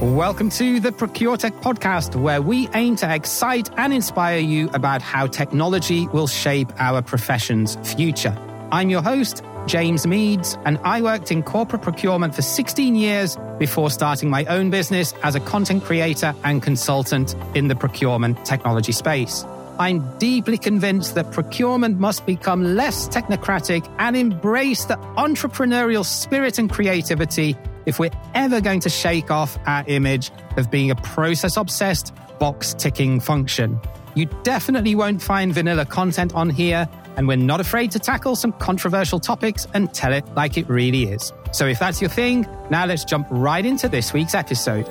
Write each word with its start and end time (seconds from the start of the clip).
Welcome 0.00 0.50
to 0.50 0.78
the 0.78 0.92
ProcureTech 0.92 1.60
podcast, 1.60 2.14
where 2.14 2.40
we 2.40 2.68
aim 2.74 2.94
to 2.96 3.12
excite 3.12 3.68
and 3.76 3.92
inspire 3.92 4.38
you 4.38 4.70
about 4.72 5.02
how 5.02 5.26
technology 5.26 6.06
will 6.06 6.28
shape 6.28 6.68
our 6.78 7.02
profession's 7.02 7.74
future. 7.96 8.38
I'm 8.70 8.90
your 8.90 9.02
host, 9.02 9.42
James 9.66 10.06
Meads, 10.06 10.56
and 10.64 10.78
I 10.84 11.02
worked 11.02 11.32
in 11.32 11.42
corporate 11.42 11.82
procurement 11.82 12.36
for 12.36 12.42
16 12.42 12.94
years 12.94 13.36
before 13.58 13.90
starting 13.90 14.30
my 14.30 14.44
own 14.44 14.70
business 14.70 15.14
as 15.24 15.34
a 15.34 15.40
content 15.40 15.82
creator 15.82 16.32
and 16.44 16.62
consultant 16.62 17.34
in 17.56 17.66
the 17.66 17.74
procurement 17.74 18.44
technology 18.44 18.92
space. 18.92 19.44
I'm 19.80 20.16
deeply 20.18 20.58
convinced 20.58 21.16
that 21.16 21.32
procurement 21.32 21.98
must 21.98 22.24
become 22.24 22.76
less 22.76 23.08
technocratic 23.08 23.92
and 23.98 24.16
embrace 24.16 24.84
the 24.84 24.94
entrepreneurial 25.16 26.04
spirit 26.04 26.60
and 26.60 26.70
creativity 26.70 27.56
if 27.88 27.98
we're 27.98 28.10
ever 28.34 28.60
going 28.60 28.80
to 28.80 28.90
shake 28.90 29.30
off 29.30 29.58
our 29.66 29.82
image 29.86 30.30
of 30.58 30.70
being 30.70 30.90
a 30.90 30.94
process 30.96 31.56
obsessed, 31.56 32.14
box 32.38 32.74
ticking 32.74 33.18
function. 33.18 33.80
You 34.14 34.26
definitely 34.42 34.94
won't 34.94 35.22
find 35.22 35.54
vanilla 35.54 35.86
content 35.86 36.34
on 36.34 36.50
here, 36.50 36.86
and 37.16 37.26
we're 37.26 37.38
not 37.38 37.60
afraid 37.60 37.90
to 37.92 37.98
tackle 37.98 38.36
some 38.36 38.52
controversial 38.52 39.18
topics 39.18 39.66
and 39.72 39.92
tell 39.94 40.12
it 40.12 40.24
like 40.34 40.58
it 40.58 40.68
really 40.68 41.04
is. 41.04 41.32
So 41.52 41.66
if 41.66 41.78
that's 41.78 42.02
your 42.02 42.10
thing, 42.10 42.46
now 42.68 42.84
let's 42.84 43.04
jump 43.04 43.26
right 43.30 43.64
into 43.64 43.88
this 43.88 44.12
week's 44.12 44.34
episode. 44.34 44.86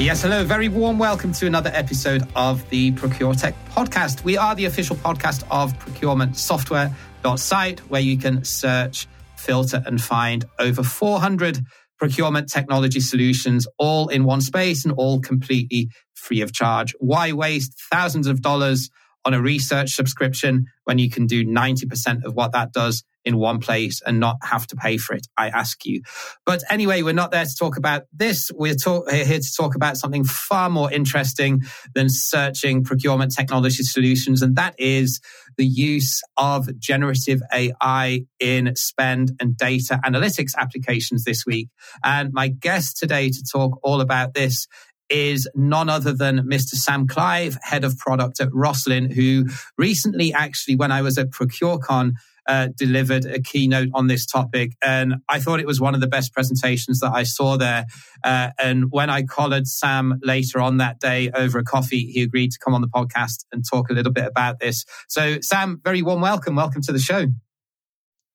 Yes, 0.00 0.22
hello. 0.22 0.44
Very 0.44 0.68
warm 0.68 0.98
welcome 0.98 1.30
to 1.34 1.46
another 1.46 1.70
episode 1.74 2.26
of 2.34 2.66
the 2.70 2.92
ProcureTech 2.92 3.52
podcast. 3.68 4.24
We 4.24 4.38
are 4.38 4.54
the 4.54 4.64
official 4.64 4.96
podcast 4.96 5.44
of 5.50 5.78
procurement 5.78 6.38
software 6.38 6.96
site 7.36 7.80
where 7.80 8.00
you 8.00 8.16
can 8.16 8.42
search, 8.42 9.06
filter, 9.36 9.82
and 9.84 10.00
find 10.00 10.46
over 10.58 10.82
400 10.82 11.60
procurement 11.98 12.50
technology 12.50 13.00
solutions 13.00 13.66
all 13.76 14.08
in 14.08 14.24
one 14.24 14.40
space 14.40 14.86
and 14.86 14.94
all 14.96 15.20
completely 15.20 15.90
free 16.14 16.40
of 16.40 16.50
charge. 16.50 16.94
Why 16.98 17.32
waste 17.32 17.74
thousands 17.92 18.26
of 18.26 18.40
dollars 18.40 18.88
on 19.26 19.34
a 19.34 19.42
research 19.42 19.90
subscription 19.90 20.64
when 20.84 20.96
you 20.96 21.10
can 21.10 21.26
do 21.26 21.44
90% 21.44 22.24
of 22.24 22.34
what 22.34 22.52
that 22.52 22.72
does 22.72 23.04
in 23.24 23.36
one 23.36 23.60
place 23.60 24.00
and 24.04 24.20
not 24.20 24.36
have 24.42 24.66
to 24.68 24.76
pay 24.76 24.96
for 24.96 25.14
it, 25.14 25.26
I 25.36 25.48
ask 25.48 25.84
you. 25.84 26.02
But 26.46 26.62
anyway, 26.70 27.02
we're 27.02 27.12
not 27.12 27.30
there 27.30 27.44
to 27.44 27.54
talk 27.58 27.76
about 27.76 28.04
this. 28.12 28.50
We're 28.54 28.74
talk- 28.74 29.10
here 29.10 29.24
to 29.38 29.52
talk 29.56 29.74
about 29.74 29.96
something 29.96 30.24
far 30.24 30.70
more 30.70 30.90
interesting 30.92 31.62
than 31.94 32.08
searching 32.08 32.84
procurement 32.84 33.34
technology 33.34 33.82
solutions, 33.82 34.42
and 34.42 34.56
that 34.56 34.74
is 34.78 35.20
the 35.56 35.66
use 35.66 36.22
of 36.36 36.78
generative 36.78 37.42
AI 37.52 38.24
in 38.38 38.74
spend 38.76 39.32
and 39.40 39.56
data 39.56 40.00
analytics 40.04 40.54
applications 40.56 41.24
this 41.24 41.44
week. 41.46 41.68
And 42.02 42.32
my 42.32 42.48
guest 42.48 42.96
today 42.96 43.28
to 43.30 43.44
talk 43.52 43.78
all 43.82 44.00
about 44.00 44.34
this 44.34 44.66
is 45.10 45.48
none 45.54 45.88
other 45.88 46.12
than 46.12 46.48
Mr. 46.48 46.74
Sam 46.74 47.06
Clive, 47.06 47.58
head 47.62 47.84
of 47.84 47.98
product 47.98 48.40
at 48.40 48.48
Rosslyn, 48.50 49.12
who 49.12 49.46
recently 49.76 50.32
actually, 50.32 50.76
when 50.76 50.92
I 50.92 51.02
was 51.02 51.18
at 51.18 51.30
ProcureCon, 51.30 52.12
uh, 52.50 52.68
delivered 52.76 53.24
a 53.26 53.40
keynote 53.40 53.90
on 53.94 54.08
this 54.08 54.26
topic. 54.26 54.72
And 54.82 55.14
I 55.28 55.38
thought 55.38 55.60
it 55.60 55.66
was 55.66 55.80
one 55.80 55.94
of 55.94 56.00
the 56.00 56.08
best 56.08 56.32
presentations 56.32 56.98
that 56.98 57.12
I 57.12 57.22
saw 57.22 57.56
there. 57.56 57.86
Uh, 58.24 58.50
and 58.60 58.90
when 58.90 59.08
I 59.08 59.22
collared 59.22 59.68
Sam 59.68 60.18
later 60.20 60.60
on 60.60 60.78
that 60.78 60.98
day 60.98 61.30
over 61.32 61.60
a 61.60 61.64
coffee, 61.64 62.06
he 62.06 62.22
agreed 62.22 62.50
to 62.50 62.58
come 62.58 62.74
on 62.74 62.80
the 62.80 62.88
podcast 62.88 63.44
and 63.52 63.64
talk 63.64 63.88
a 63.88 63.92
little 63.92 64.12
bit 64.12 64.26
about 64.26 64.58
this. 64.58 64.84
So, 65.08 65.38
Sam, 65.40 65.80
very 65.84 66.02
warm 66.02 66.20
welcome. 66.22 66.56
Welcome 66.56 66.82
to 66.82 66.92
the 66.92 66.98
show. 66.98 67.26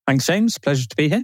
Thanks, 0.08 0.26
James. 0.26 0.58
Pleasure 0.58 0.88
to 0.88 0.96
be 0.96 1.10
here. 1.10 1.24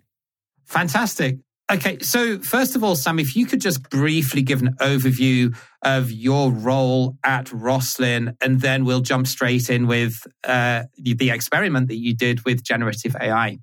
Fantastic. 0.66 1.38
Okay, 1.72 2.00
so 2.00 2.38
first 2.40 2.76
of 2.76 2.84
all, 2.84 2.98
Sam, 2.98 3.18
if 3.18 3.34
you 3.34 3.46
could 3.46 3.62
just 3.62 3.90
briefly 3.90 4.42
give 4.42 4.62
an 4.62 4.76
overview 4.82 5.56
of 5.82 6.12
your 6.12 6.52
role 6.52 7.16
at 7.24 7.46
Rosslyn, 7.46 8.36
and 8.42 8.60
then 8.60 8.84
we'll 8.84 9.00
jump 9.00 9.26
straight 9.26 9.70
in 9.70 9.88
with 9.88 10.28
uh, 10.44 10.84
the, 10.98 11.30
experiment 11.30 11.88
that 11.88 11.96
you 11.96 12.14
did 12.14 12.44
with 12.44 12.62
generative 12.62 13.16
AI. 13.16 13.60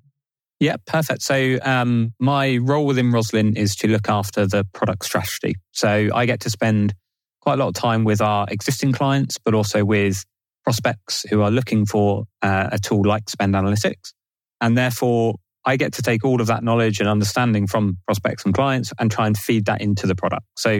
Yeah, 0.59 0.77
perfect. 0.87 1.21
So, 1.21 1.59
um, 1.61 2.15
my 2.19 2.57
role 2.57 2.87
within 2.87 3.11
Rosslyn 3.11 3.55
is 3.55 3.75
to 3.75 3.87
look 3.87 4.09
after 4.09 4.47
the 4.47 4.65
product 4.73 5.05
strategy. 5.05 5.53
So, 5.71 6.09
I 6.11 6.25
get 6.25 6.39
to 6.41 6.49
spend 6.49 6.95
quite 7.41 7.53
a 7.53 7.57
lot 7.57 7.67
of 7.67 7.75
time 7.75 8.05
with 8.05 8.21
our 8.21 8.47
existing 8.49 8.91
clients, 8.91 9.37
but 9.37 9.53
also 9.53 9.85
with 9.85 10.25
prospects 10.63 11.27
who 11.29 11.43
are 11.43 11.51
looking 11.51 11.85
for 11.85 12.23
uh, 12.41 12.69
a 12.71 12.79
tool 12.79 13.03
like 13.03 13.29
Spend 13.29 13.53
Analytics. 13.53 14.13
And 14.61 14.75
therefore, 14.75 15.35
I 15.69 15.75
get 15.75 15.93
to 15.93 16.01
take 16.01 16.25
all 16.25 16.41
of 16.41 16.47
that 16.47 16.63
knowledge 16.63 16.99
and 16.99 17.07
understanding 17.07 17.67
from 17.67 17.99
prospects 18.07 18.43
and 18.43 18.55
clients 18.55 18.91
and 18.97 19.11
try 19.11 19.27
and 19.27 19.37
feed 19.37 19.65
that 19.65 19.81
into 19.81 20.07
the 20.07 20.15
product. 20.15 20.43
So 20.57 20.79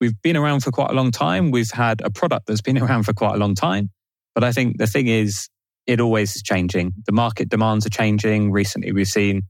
we've 0.00 0.20
been 0.22 0.36
around 0.36 0.64
for 0.64 0.72
quite 0.72 0.90
a 0.90 0.92
long 0.92 1.12
time. 1.12 1.52
We've 1.52 1.70
had 1.70 2.00
a 2.00 2.10
product 2.10 2.46
that's 2.48 2.60
been 2.60 2.78
around 2.82 3.04
for 3.04 3.12
quite 3.12 3.36
a 3.36 3.38
long 3.38 3.54
time. 3.54 3.90
But 4.34 4.42
I 4.42 4.50
think 4.50 4.78
the 4.78 4.88
thing 4.88 5.06
is, 5.06 5.48
it 5.86 6.00
always 6.00 6.34
is 6.34 6.42
changing. 6.42 6.94
The 7.06 7.12
market 7.12 7.48
demands 7.48 7.86
are 7.86 7.90
changing. 7.90 8.50
Recently, 8.50 8.90
we've 8.90 9.06
seen 9.06 9.42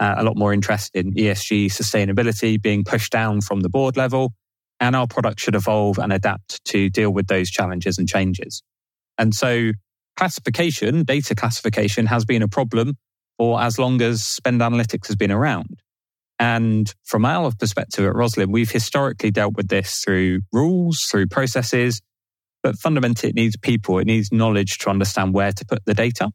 uh, 0.00 0.16
a 0.18 0.24
lot 0.24 0.36
more 0.36 0.52
interest 0.52 0.90
in 0.94 1.14
ESG 1.14 1.66
sustainability 1.66 2.60
being 2.60 2.82
pushed 2.82 3.12
down 3.12 3.40
from 3.40 3.60
the 3.60 3.68
board 3.68 3.96
level. 3.96 4.32
And 4.80 4.96
our 4.96 5.06
product 5.06 5.38
should 5.38 5.54
evolve 5.54 5.96
and 5.96 6.12
adapt 6.12 6.64
to 6.66 6.90
deal 6.90 7.10
with 7.10 7.28
those 7.28 7.50
challenges 7.50 7.98
and 7.98 8.08
changes. 8.08 8.64
And 9.16 9.32
so 9.32 9.70
classification, 10.16 11.04
data 11.04 11.36
classification 11.36 12.06
has 12.06 12.24
been 12.24 12.42
a 12.42 12.48
problem 12.48 12.96
for 13.38 13.60
as 13.60 13.78
long 13.78 14.02
as 14.02 14.22
spend 14.22 14.60
analytics 14.60 15.06
has 15.06 15.16
been 15.16 15.32
around. 15.32 15.80
And 16.38 16.92
from 17.04 17.24
our 17.24 17.52
perspective 17.58 18.04
at 18.04 18.14
Rosslyn, 18.14 18.52
we've 18.52 18.70
historically 18.70 19.30
dealt 19.30 19.56
with 19.56 19.68
this 19.68 20.02
through 20.04 20.40
rules, 20.52 21.02
through 21.02 21.28
processes, 21.28 22.00
but 22.62 22.76
fundamentally 22.76 23.30
it 23.30 23.34
needs 23.34 23.56
people, 23.56 23.98
it 23.98 24.06
needs 24.06 24.30
knowledge 24.30 24.78
to 24.78 24.90
understand 24.90 25.34
where 25.34 25.52
to 25.52 25.64
put 25.64 25.84
the 25.84 25.94
data. 25.94 26.30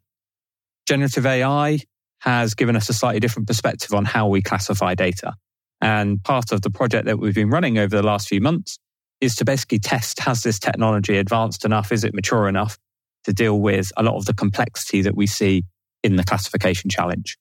Generative 0.87 1.25
AI 1.25 1.79
has 2.19 2.53
given 2.53 2.75
us 2.75 2.89
a 2.89 2.93
slightly 2.93 3.19
different 3.19 3.47
perspective 3.47 3.93
on 3.93 4.05
how 4.05 4.27
we 4.27 4.41
classify 4.41 4.95
data. 4.95 5.33
And 5.81 6.23
part 6.23 6.51
of 6.51 6.61
the 6.61 6.69
project 6.69 7.05
that 7.05 7.19
we've 7.19 7.35
been 7.35 7.49
running 7.49 7.77
over 7.77 7.95
the 7.95 8.03
last 8.03 8.27
few 8.27 8.39
months 8.39 8.79
is 9.19 9.35
to 9.35 9.45
basically 9.45 9.79
test 9.79 10.19
has 10.19 10.41
this 10.41 10.59
technology 10.59 11.17
advanced 11.17 11.65
enough? 11.65 11.91
Is 11.91 12.03
it 12.03 12.13
mature 12.13 12.47
enough 12.47 12.77
to 13.25 13.33
deal 13.33 13.59
with 13.59 13.91
a 13.95 14.03
lot 14.03 14.15
of 14.15 14.25
the 14.25 14.33
complexity 14.33 15.01
that 15.01 15.15
we 15.15 15.27
see 15.27 15.63
in 16.03 16.15
the 16.15 16.23
classification 16.23 16.89
challenge. 16.89 17.37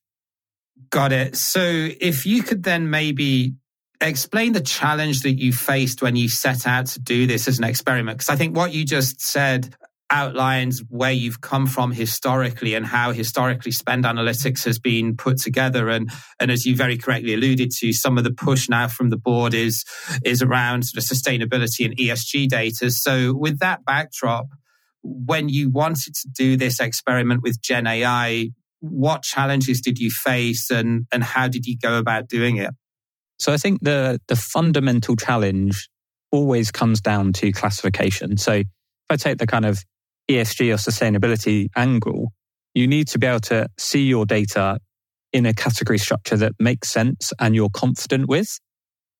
Got 0.90 1.12
it. 1.12 1.36
So 1.36 1.60
if 1.62 2.26
you 2.26 2.42
could 2.42 2.62
then 2.62 2.90
maybe 2.90 3.54
explain 4.00 4.52
the 4.52 4.60
challenge 4.60 5.22
that 5.22 5.38
you 5.38 5.52
faced 5.52 6.02
when 6.02 6.16
you 6.16 6.28
set 6.28 6.66
out 6.66 6.86
to 6.86 7.00
do 7.00 7.26
this 7.26 7.48
as 7.48 7.58
an 7.58 7.64
experiment, 7.64 8.18
because 8.18 8.28
I 8.28 8.36
think 8.36 8.56
what 8.56 8.72
you 8.72 8.84
just 8.84 9.20
said 9.20 9.74
outlines 10.12 10.82
where 10.90 11.10
you've 11.10 11.40
come 11.40 11.66
from 11.66 11.90
historically 11.90 12.74
and 12.74 12.84
how 12.84 13.12
historically 13.12 13.72
spend 13.72 14.04
analytics 14.04 14.62
has 14.64 14.78
been 14.78 15.16
put 15.16 15.38
together 15.38 15.88
and 15.88 16.10
and 16.38 16.50
as 16.50 16.66
you 16.66 16.76
very 16.76 16.98
correctly 16.98 17.32
alluded 17.32 17.70
to 17.70 17.94
some 17.94 18.18
of 18.18 18.24
the 18.24 18.30
push 18.30 18.68
now 18.68 18.86
from 18.86 19.08
the 19.08 19.16
board 19.16 19.54
is 19.54 19.84
is 20.22 20.42
around 20.42 20.84
sort 20.84 21.02
of 21.02 21.08
sustainability 21.08 21.86
and 21.86 21.96
ESG 21.96 22.46
data 22.46 22.90
so 22.90 23.32
with 23.32 23.58
that 23.60 23.86
backdrop 23.86 24.48
when 25.02 25.48
you 25.48 25.70
wanted 25.70 26.14
to 26.14 26.28
do 26.28 26.56
this 26.56 26.80
experiment 26.80 27.42
with 27.42 27.60
Gen 27.60 27.86
AI, 27.86 28.50
what 28.80 29.22
challenges 29.22 29.80
did 29.80 29.98
you 29.98 30.10
face 30.10 30.70
and, 30.70 31.06
and 31.12 31.22
how 31.22 31.48
did 31.48 31.66
you 31.66 31.76
go 31.76 31.98
about 31.98 32.28
doing 32.28 32.56
it? 32.56 32.70
So 33.38 33.52
I 33.52 33.56
think 33.56 33.80
the, 33.82 34.20
the 34.28 34.36
fundamental 34.36 35.16
challenge 35.16 35.88
always 36.30 36.70
comes 36.70 37.00
down 37.00 37.32
to 37.34 37.52
classification. 37.52 38.36
So 38.36 38.52
if 38.52 38.66
I 39.10 39.16
take 39.16 39.38
the 39.38 39.46
kind 39.46 39.64
of 39.64 39.82
ESG 40.30 40.72
or 40.72 40.76
sustainability 40.76 41.68
angle, 41.76 42.32
you 42.74 42.86
need 42.86 43.08
to 43.08 43.18
be 43.18 43.26
able 43.26 43.40
to 43.40 43.68
see 43.78 44.04
your 44.06 44.24
data 44.24 44.78
in 45.32 45.46
a 45.46 45.54
category 45.54 45.98
structure 45.98 46.36
that 46.36 46.52
makes 46.58 46.90
sense 46.90 47.32
and 47.38 47.54
you're 47.54 47.70
confident 47.70 48.28
with. 48.28 48.58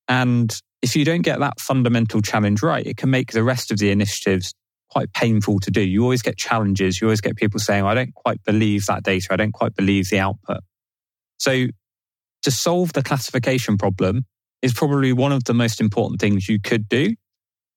And 0.09 0.55
if 0.83 0.97
you 0.97 1.05
don't 1.05 1.23
get 1.23 1.39
that 1.41 1.61
fundamental 1.61 2.21
challenge 2.21 2.63
right, 2.63 2.87
it 2.87 2.97
can 2.97 3.11
make 3.11 3.33
the 3.33 3.45
rest 3.45 3.71
of 3.71 3.79
the 3.79 3.91
initiatives 3.91 4.53
quite 4.93 5.13
painful 5.15 5.59
to 5.61 5.71
do. 5.71 5.81
You 5.81 6.03
always 6.03 6.21
get 6.21 6.37
challenges. 6.37 7.01
You 7.01 7.07
always 7.07 7.23
get 7.23 7.37
people 7.37 7.59
saying, 7.59 7.85
I 7.85 7.95
don't 7.95 8.15
quite 8.15 8.45
believe 8.45 8.85
that 8.87 9.03
data. 9.03 9.29
I 9.31 9.37
don't 9.37 9.53
quite 9.53 9.75
believe 9.75 10.11
the 10.11 10.19
output. 10.19 10.61
So 11.39 11.69
to 12.43 12.51
solve 12.51 12.93
the 12.93 13.03
classification 13.03 13.79
problem 13.79 14.27
is 14.61 14.75
probably 14.75 15.15
one 15.15 15.33
of 15.33 15.45
the 15.45 15.55
most 15.55 15.81
important 15.81 16.21
things 16.21 16.47
you 16.49 16.61
could 16.61 16.89
do. 16.89 17.15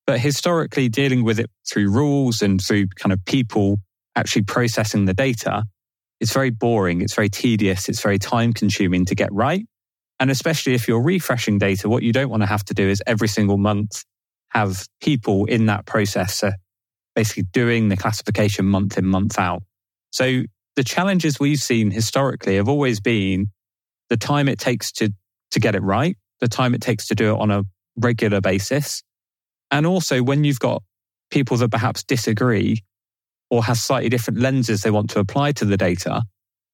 But 0.05 0.19
historically, 0.19 0.89
dealing 0.89 1.23
with 1.23 1.39
it 1.39 1.49
through 1.67 1.89
rules 1.89 2.41
and 2.41 2.59
through 2.61 2.87
kind 2.95 3.13
of 3.13 3.23
people 3.25 3.77
actually 4.15 4.43
processing 4.43 5.05
the 5.05 5.13
data, 5.13 5.63
it's 6.19 6.33
very 6.33 6.51
boring. 6.51 7.01
It's 7.01 7.15
very 7.15 7.29
tedious. 7.29 7.87
It's 7.87 8.01
very 8.01 8.19
time 8.19 8.51
consuming 8.51 9.05
to 9.05 9.15
get 9.15 9.31
right. 9.31 9.65
And 10.19 10.29
especially 10.29 10.73
if 10.73 10.87
you're 10.87 11.01
refreshing 11.01 11.57
data, 11.59 11.87
what 11.87 12.03
you 12.03 12.11
don't 12.11 12.29
want 12.29 12.43
to 12.43 12.47
have 12.47 12.65
to 12.65 12.73
do 12.73 12.87
is 12.87 13.01
every 13.07 13.27
single 13.27 13.57
month 13.57 14.03
have 14.49 14.85
people 15.01 15.45
in 15.45 15.65
that 15.65 15.85
process 15.85 16.43
basically 17.15 17.43
doing 17.53 17.89
the 17.89 17.97
classification 17.97 18.65
month 18.65 18.97
in, 18.97 19.05
month 19.05 19.39
out. 19.39 19.63
So 20.11 20.43
the 20.75 20.83
challenges 20.83 21.39
we've 21.39 21.59
seen 21.59 21.91
historically 21.91 22.57
have 22.57 22.69
always 22.69 22.99
been 22.99 23.47
the 24.09 24.17
time 24.17 24.47
it 24.47 24.59
takes 24.59 24.91
to, 24.93 25.11
to 25.51 25.59
get 25.59 25.75
it 25.75 25.81
right, 25.81 26.17
the 26.41 26.47
time 26.47 26.75
it 26.75 26.81
takes 26.81 27.07
to 27.07 27.15
do 27.15 27.33
it 27.33 27.39
on 27.39 27.51
a 27.51 27.63
regular 27.95 28.41
basis. 28.41 29.01
And 29.71 29.85
also 29.85 30.21
when 30.21 30.43
you've 30.43 30.59
got 30.59 30.83
people 31.31 31.57
that 31.57 31.71
perhaps 31.71 32.03
disagree 32.03 32.83
or 33.49 33.63
have 33.63 33.77
slightly 33.77 34.09
different 34.09 34.39
lenses 34.39 34.81
they 34.81 34.91
want 34.91 35.09
to 35.11 35.19
apply 35.19 35.53
to 35.53 35.65
the 35.65 35.77
data, 35.77 36.23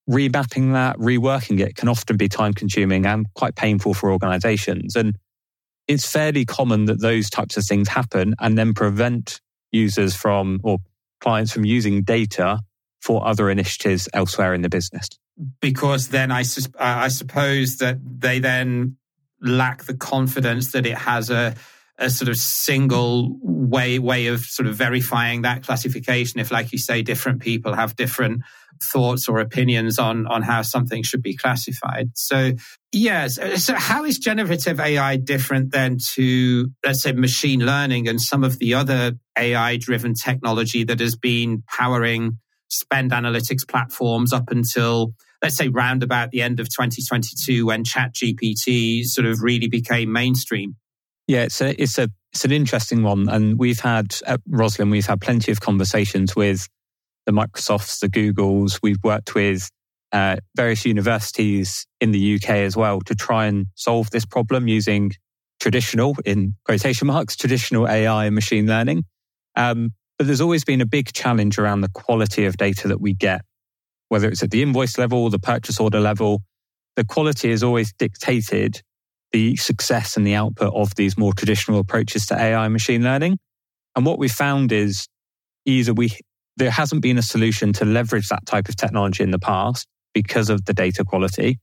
remapping 0.10 0.74
that, 0.74 0.98
reworking 0.98 1.60
it 1.60 1.76
can 1.76 1.88
often 1.88 2.18
be 2.18 2.28
time 2.28 2.54
consuming 2.54 3.06
and 3.06 3.28
quite 3.36 3.56
painful 3.56 3.94
for 3.94 4.12
organizations. 4.12 4.96
And 4.96 5.16
it's 5.88 6.10
fairly 6.10 6.46
common 6.46 6.86
that 6.86 7.02
those 7.02 7.30
types 7.30 7.58
of 7.58 7.66
things 7.66 7.88
happen 7.88 8.34
and 8.40 8.58
then 8.58 8.74
prevent 8.74 9.40
users 9.72 10.16
from 10.16 10.60
or 10.64 10.80
clients 11.20 11.52
from 11.52 11.66
using 11.66 12.04
data 12.04 12.60
for 13.02 13.26
other 13.26 13.50
initiatives 13.50 14.08
elsewhere 14.14 14.54
in 14.54 14.62
the 14.62 14.70
business. 14.70 15.08
Because 15.60 16.10
then 16.10 16.32
I, 16.32 16.44
sus- 16.44 16.70
I 16.80 17.08
suppose 17.08 17.78
that 17.78 17.98
they 18.04 18.40
then 18.40 18.98
lack 19.42 19.86
the 19.86 19.96
confidence 19.96 20.72
that 20.74 20.86
it 20.86 20.98
has 20.98 21.30
a 21.30 21.56
a 21.98 22.10
sort 22.10 22.30
of 22.30 22.38
single 22.38 23.38
way 23.42 24.00
way 24.00 24.28
of 24.28 24.42
sort 24.42 24.68
of 24.68 24.76
verifying 24.76 25.44
that 25.44 25.64
classification 25.64 26.40
if 26.40 26.52
like 26.52 26.72
you 26.72 26.80
say 26.80 27.04
different 27.04 27.42
people 27.42 27.76
have 27.76 27.96
different 27.96 28.42
thoughts 28.82 29.28
or 29.28 29.40
opinions 29.40 30.00
on 30.00 30.28
on 30.28 30.42
how 30.42 30.62
something 30.62 31.04
should 31.04 31.22
be 31.22 31.36
classified. 31.36 32.10
So 32.16 32.54
yes 32.92 33.38
uh, 33.38 33.58
so 33.58 33.74
how 33.76 34.04
is 34.04 34.18
generative 34.18 34.78
ai 34.78 35.16
different 35.16 35.72
then 35.72 35.98
to 36.14 36.70
let's 36.86 37.02
say 37.02 37.14
machine 37.14 37.62
learning 37.66 38.06
and 38.06 38.20
some 38.20 38.44
of 38.44 38.60
the 38.60 38.74
other 38.74 39.14
ai 39.38 39.78
driven 39.78 40.14
technology 40.14 40.84
that 40.84 41.00
has 41.00 41.16
been 41.16 41.64
powering 41.70 42.38
spend 42.68 43.12
analytics 43.12 43.66
platforms 43.68 44.34
up 44.34 44.50
until 44.50 45.14
let's 45.42 45.58
say 45.58 45.68
round 45.68 46.04
about 46.04 46.32
the 46.32 46.42
end 46.42 46.60
of 46.60 46.68
2022 46.68 47.66
when 47.66 47.84
chat 47.84 48.14
gpt 48.14 49.04
sort 49.04 49.28
of 49.28 49.42
really 49.42 49.68
became 49.68 50.12
mainstream? 50.12 50.76
Yeah, 51.28 51.44
it's 51.44 51.62
a, 51.62 51.82
it's 51.82 51.98
a 51.98 52.10
it's 52.34 52.46
an 52.46 52.52
interesting 52.52 53.04
one, 53.04 53.28
and 53.28 53.60
we've 53.60 53.80
had 53.80 54.16
at 54.26 54.40
Rosslyn 54.50 54.90
we've 54.90 55.06
had 55.06 55.20
plenty 55.20 55.52
of 55.52 55.60
conversations 55.60 56.36
with 56.36 56.68
the 57.26 57.32
Microsofts, 57.32 58.00
the 58.00 58.10
Googles. 58.10 58.80
We've 58.82 59.04
worked 59.04 59.36
with 59.36 59.70
uh, 60.12 60.38
various 60.56 60.86
universities 60.86 61.86
in 62.00 62.12
the 62.12 62.36
UK 62.36 62.50
as 62.50 62.76
well 62.76 63.02
to 63.02 63.16
try 63.16 63.46
and 63.46 63.68
solve 63.76 64.10
this 64.12 64.26
problem 64.26 64.68
using 64.68 65.12
traditional, 65.60 66.16
in 66.26 66.56
quotation 66.66 67.08
marks, 67.08 67.36
traditional 67.36 67.88
AI 67.88 68.26
and 68.26 68.36
machine 68.36 68.68
learning. 68.68 69.06
Um, 69.56 69.92
but 70.18 70.28
there's 70.28 70.42
always 70.42 70.64
been 70.64 70.82
a 70.82 70.86
big 70.86 71.14
challenge 71.14 71.58
around 71.58 71.82
the 71.82 71.90
quality 71.90 72.46
of 72.46 72.58
data 72.58 72.88
that 72.88 73.00
we 73.00 73.14
get, 73.14 73.42
whether 74.10 74.28
it's 74.28 74.44
at 74.44 74.52
the 74.52 74.62
invoice 74.62 74.98
level, 74.98 75.30
the 75.30 75.40
purchase 75.40 75.80
order 75.80 76.00
level. 76.00 76.42
The 76.96 77.06
quality 77.06 77.52
is 77.52 77.64
always 77.64 77.94
dictated 77.94 78.82
the 79.32 79.56
success 79.56 80.18
and 80.18 80.28
the 80.28 80.36
output 80.36 80.74
of 80.76 80.94
these 80.96 81.18
more 81.18 81.34
traditional 81.34 81.80
approaches 81.80 82.26
to 82.28 82.36
AI 82.36 82.66
and 82.66 82.74
machine 82.74 83.04
learning. 83.04 83.38
And 83.96 84.06
what 84.06 84.20
we 84.20 84.28
found 84.28 84.72
is 84.72 85.08
either 85.66 85.94
we, 85.94 86.12
there 86.58 86.72
hasn't 86.72 87.02
been 87.02 87.18
a 87.18 87.24
solution 87.24 87.74
to 87.74 87.86
leverage 87.86 88.28
that 88.30 88.46
type 88.46 88.70
of 88.70 88.76
technology 88.76 89.24
in 89.24 89.32
the 89.32 89.40
past 89.40 89.88
because 90.14 90.50
of 90.50 90.66
the 90.66 90.74
data 90.74 91.04
quality, 91.04 91.60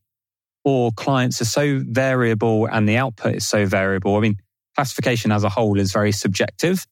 or 0.65 0.91
clients 0.93 1.41
are 1.41 1.47
so 1.47 1.83
variable 1.87 2.67
and 2.67 2.89
the 2.89 2.97
output 2.97 3.37
is 3.37 3.49
so 3.49 3.67
variable. 3.67 4.17
I 4.17 4.21
mean, 4.21 4.37
classification 4.77 5.33
as 5.33 5.45
a 5.45 5.49
whole 5.49 5.79
is 5.79 5.93
very 5.93 6.13
subjective. 6.13 6.87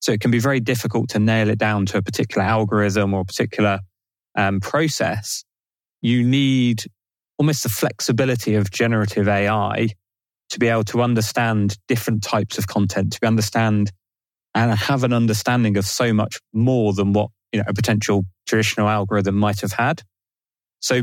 So 0.00 0.12
it 0.12 0.20
can 0.20 0.30
be 0.30 0.38
very 0.38 0.60
difficult 0.60 1.10
to 1.10 1.18
nail 1.18 1.48
it 1.50 1.58
down 1.58 1.86
to 1.86 1.98
a 1.98 2.02
particular 2.02 2.42
algorithm 2.42 3.12
or 3.12 3.20
a 3.20 3.24
particular 3.24 3.80
um, 4.36 4.60
process. 4.60 5.44
You 6.00 6.22
need 6.22 6.84
almost 7.38 7.62
the 7.62 7.68
flexibility 7.68 8.54
of 8.54 8.70
generative 8.70 9.28
AI 9.28 9.88
to 10.50 10.58
be 10.58 10.68
able 10.68 10.84
to 10.84 11.02
understand 11.02 11.76
different 11.88 12.22
types 12.22 12.58
of 12.58 12.66
content, 12.66 13.12
to 13.12 13.26
understand 13.26 13.90
and 14.54 14.72
have 14.72 15.04
an 15.04 15.12
understanding 15.12 15.76
of 15.76 15.86
so 15.86 16.12
much 16.12 16.40
more 16.52 16.92
than 16.92 17.12
what 17.12 17.30
you 17.52 17.58
know 17.58 17.64
a 17.66 17.74
potential 17.74 18.24
traditional 18.46 18.88
algorithm 18.88 19.36
might 19.36 19.60
have 19.60 19.72
had. 19.72 20.02
So 20.80 21.02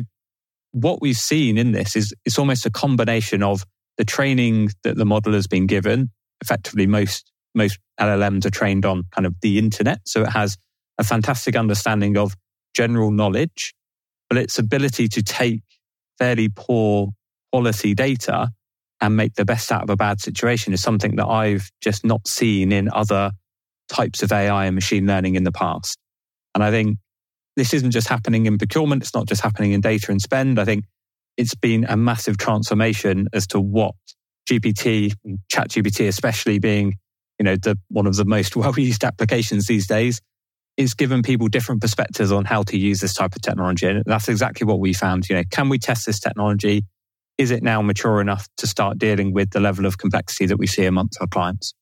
what 0.72 1.02
we've 1.02 1.18
seen 1.18 1.58
in 1.58 1.72
this 1.72 1.96
is 1.96 2.14
it's 2.26 2.38
almost 2.38 2.66
a 2.66 2.72
combination 2.72 3.44
of 3.44 3.64
the 3.98 4.06
training 4.06 4.70
that 4.84 4.98
the 4.98 5.06
model 5.06 5.34
has 5.34 5.48
been 5.48 5.68
given. 5.68 6.12
Effectively, 6.42 6.88
most 6.88 7.32
most 7.56 7.80
LLMs 8.00 8.46
are 8.46 8.52
trained 8.52 8.86
on 8.86 9.04
kind 9.12 9.26
of 9.26 9.36
the 9.42 9.58
internet, 9.58 10.00
so 10.06 10.22
it 10.22 10.30
has 10.30 10.58
a 11.00 11.04
fantastic 11.04 11.56
understanding 11.56 12.18
of 12.18 12.36
general 12.76 13.12
knowledge, 13.12 13.74
but 14.30 14.38
its 14.38 14.60
ability 14.60 15.08
to 15.08 15.24
take 15.24 15.62
fairly 16.18 16.50
poor 16.50 17.10
quality 17.52 17.94
data 17.94 18.50
and 19.02 19.16
make 19.16 19.36
the 19.36 19.46
best 19.46 19.72
out 19.72 19.84
of 19.84 19.90
a 19.90 19.96
bad 19.96 20.20
situation 20.20 20.74
is 20.74 20.82
something 20.82 21.16
that 21.16 21.28
I've 21.28 21.70
just 21.82 22.04
not 22.04 22.28
seen 22.28 22.72
in 22.72 22.90
other 22.92 23.32
types 23.90 24.24
of 24.24 24.32
AI 24.32 24.66
and 24.66 24.76
machine 24.76 25.06
learning 25.06 25.36
in 25.36 25.44
the 25.44 25.52
past. 25.52 25.98
And 26.58 26.64
I 26.64 26.72
think 26.72 26.98
this 27.56 27.72
isn't 27.72 27.92
just 27.92 28.08
happening 28.08 28.48
in 28.48 28.58
procurement. 28.58 29.04
It's 29.04 29.14
not 29.14 29.28
just 29.28 29.42
happening 29.42 29.74
in 29.74 29.82
data 29.82 30.10
and 30.10 30.20
spend. 30.20 30.58
I 30.58 30.66
think 30.66 30.86
it's 31.38 31.54
been 31.54 31.86
a 31.86 31.96
massive 31.96 32.40
transformation 32.40 33.28
as 33.32 33.46
to 33.48 33.60
what 33.60 33.94
GPT, 34.50 35.14
chat 35.52 35.70
GPT, 35.70 36.08
especially 36.08 36.58
being, 36.58 36.96
you 37.38 37.44
know, 37.44 37.58
the 37.58 37.78
one 37.90 38.08
of 38.08 38.16
the 38.16 38.26
most 38.26 38.56
well 38.56 38.74
used 38.80 39.04
applications 39.04 39.68
these 39.68 39.86
days, 39.86 40.20
is 40.78 40.96
given 40.96 41.22
people 41.22 41.48
different 41.48 41.80
perspectives 41.80 42.32
on 42.32 42.46
how 42.46 42.64
to 42.64 42.76
use 42.76 43.02
this 43.02 43.14
type 43.14 43.36
of 43.36 43.44
technology. 43.44 43.86
And 43.86 44.04
that's 44.08 44.30
exactly 44.30 44.66
what 44.66 44.80
we 44.80 44.94
found. 44.94 45.30
You 45.30 45.36
know, 45.36 45.44
can 45.52 45.70
we 45.70 45.78
test 45.78 46.08
this 46.08 46.20
technology? 46.20 46.84
is 47.38 47.52
it 47.52 47.62
now 47.62 47.82
mature 47.82 48.20
enough 48.20 48.48
to 48.58 48.68
start 48.68 48.98
dealing 48.98 49.32
with 49.34 49.52
the 49.52 49.60
level 49.60 49.86
of 49.86 49.98
complexity 49.98 50.48
that 50.48 50.58
we 50.58 50.68
see 50.68 50.86
amongst 50.86 51.22
our 51.22 51.28
clients? 51.28 51.74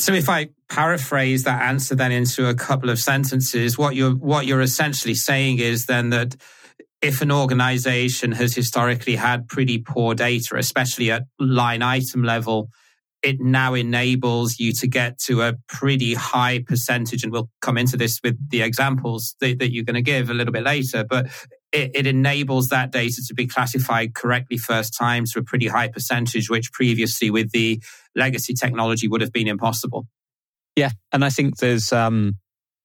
So 0.00 0.14
if 0.14 0.30
I 0.30 0.48
paraphrase 0.70 1.44
that 1.44 1.60
answer 1.62 1.94
then 1.94 2.10
into 2.10 2.48
a 2.48 2.54
couple 2.54 2.88
of 2.88 2.98
sentences, 2.98 3.76
what 3.76 3.94
you're 3.94 4.12
what 4.12 4.46
you're 4.46 4.62
essentially 4.62 5.14
saying 5.14 5.58
is 5.58 5.84
then 5.86 6.08
that 6.10 6.36
if 7.02 7.20
an 7.20 7.30
organization 7.30 8.32
has 8.32 8.54
historically 8.54 9.16
had 9.16 9.46
pretty 9.46 9.76
poor 9.78 10.14
data, 10.14 10.56
especially 10.56 11.10
at 11.10 11.24
line 11.38 11.82
item 11.82 12.22
level, 12.22 12.70
it 13.22 13.40
now 13.40 13.74
enables 13.74 14.58
you 14.58 14.72
to 14.72 14.86
get 14.86 15.18
to 15.18 15.42
a 15.42 15.54
pretty 15.68 16.14
high 16.14 16.62
percentage. 16.66 17.22
And 17.22 17.30
we'll 17.30 17.50
come 17.60 17.76
into 17.76 17.98
this 17.98 18.20
with 18.24 18.38
the 18.50 18.62
examples 18.62 19.34
that, 19.40 19.58
that 19.58 19.70
you're 19.70 19.84
going 19.84 19.94
to 19.94 20.02
give 20.02 20.30
a 20.30 20.34
little 20.34 20.52
bit 20.52 20.64
later. 20.64 21.04
But 21.04 21.26
it, 21.72 21.92
it, 21.94 22.06
enables 22.06 22.68
that 22.68 22.90
data 22.90 23.22
to 23.28 23.34
be 23.34 23.46
classified 23.46 24.14
correctly 24.14 24.58
first 24.58 24.96
time 24.98 25.24
to 25.26 25.38
a 25.38 25.42
pretty 25.42 25.68
high 25.68 25.88
percentage, 25.88 26.50
which 26.50 26.72
previously 26.72 27.30
with 27.30 27.52
the 27.52 27.82
legacy 28.16 28.54
technology 28.54 29.08
would 29.08 29.20
have 29.20 29.32
been 29.32 29.48
impossible. 29.48 30.06
Yeah, 30.76 30.90
and 31.12 31.24
I 31.24 31.30
think 31.30 31.58
there's 31.58 31.92
um, 31.92 32.36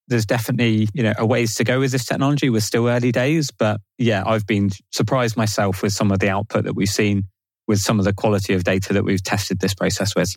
there's 0.07 0.25
definitely 0.25 0.87
you 0.93 1.03
know 1.03 1.13
a 1.17 1.25
ways 1.25 1.55
to 1.55 1.63
go 1.63 1.79
with 1.79 1.91
this 1.91 2.05
technology. 2.05 2.49
We're 2.49 2.61
still 2.61 2.87
early 2.87 3.11
days, 3.11 3.51
but 3.51 3.81
yeah, 3.97 4.23
I've 4.25 4.45
been 4.45 4.69
surprised 4.91 5.37
myself 5.37 5.81
with 5.81 5.93
some 5.93 6.11
of 6.11 6.19
the 6.19 6.29
output 6.29 6.65
that 6.65 6.75
we've 6.75 6.87
seen 6.87 7.23
with 7.67 7.79
some 7.79 7.99
of 7.99 8.05
the 8.05 8.13
quality 8.13 8.53
of 8.53 8.63
data 8.63 8.93
that 8.93 9.03
we've 9.03 9.23
tested 9.23 9.59
this 9.59 9.73
process 9.73 10.15
with. 10.15 10.35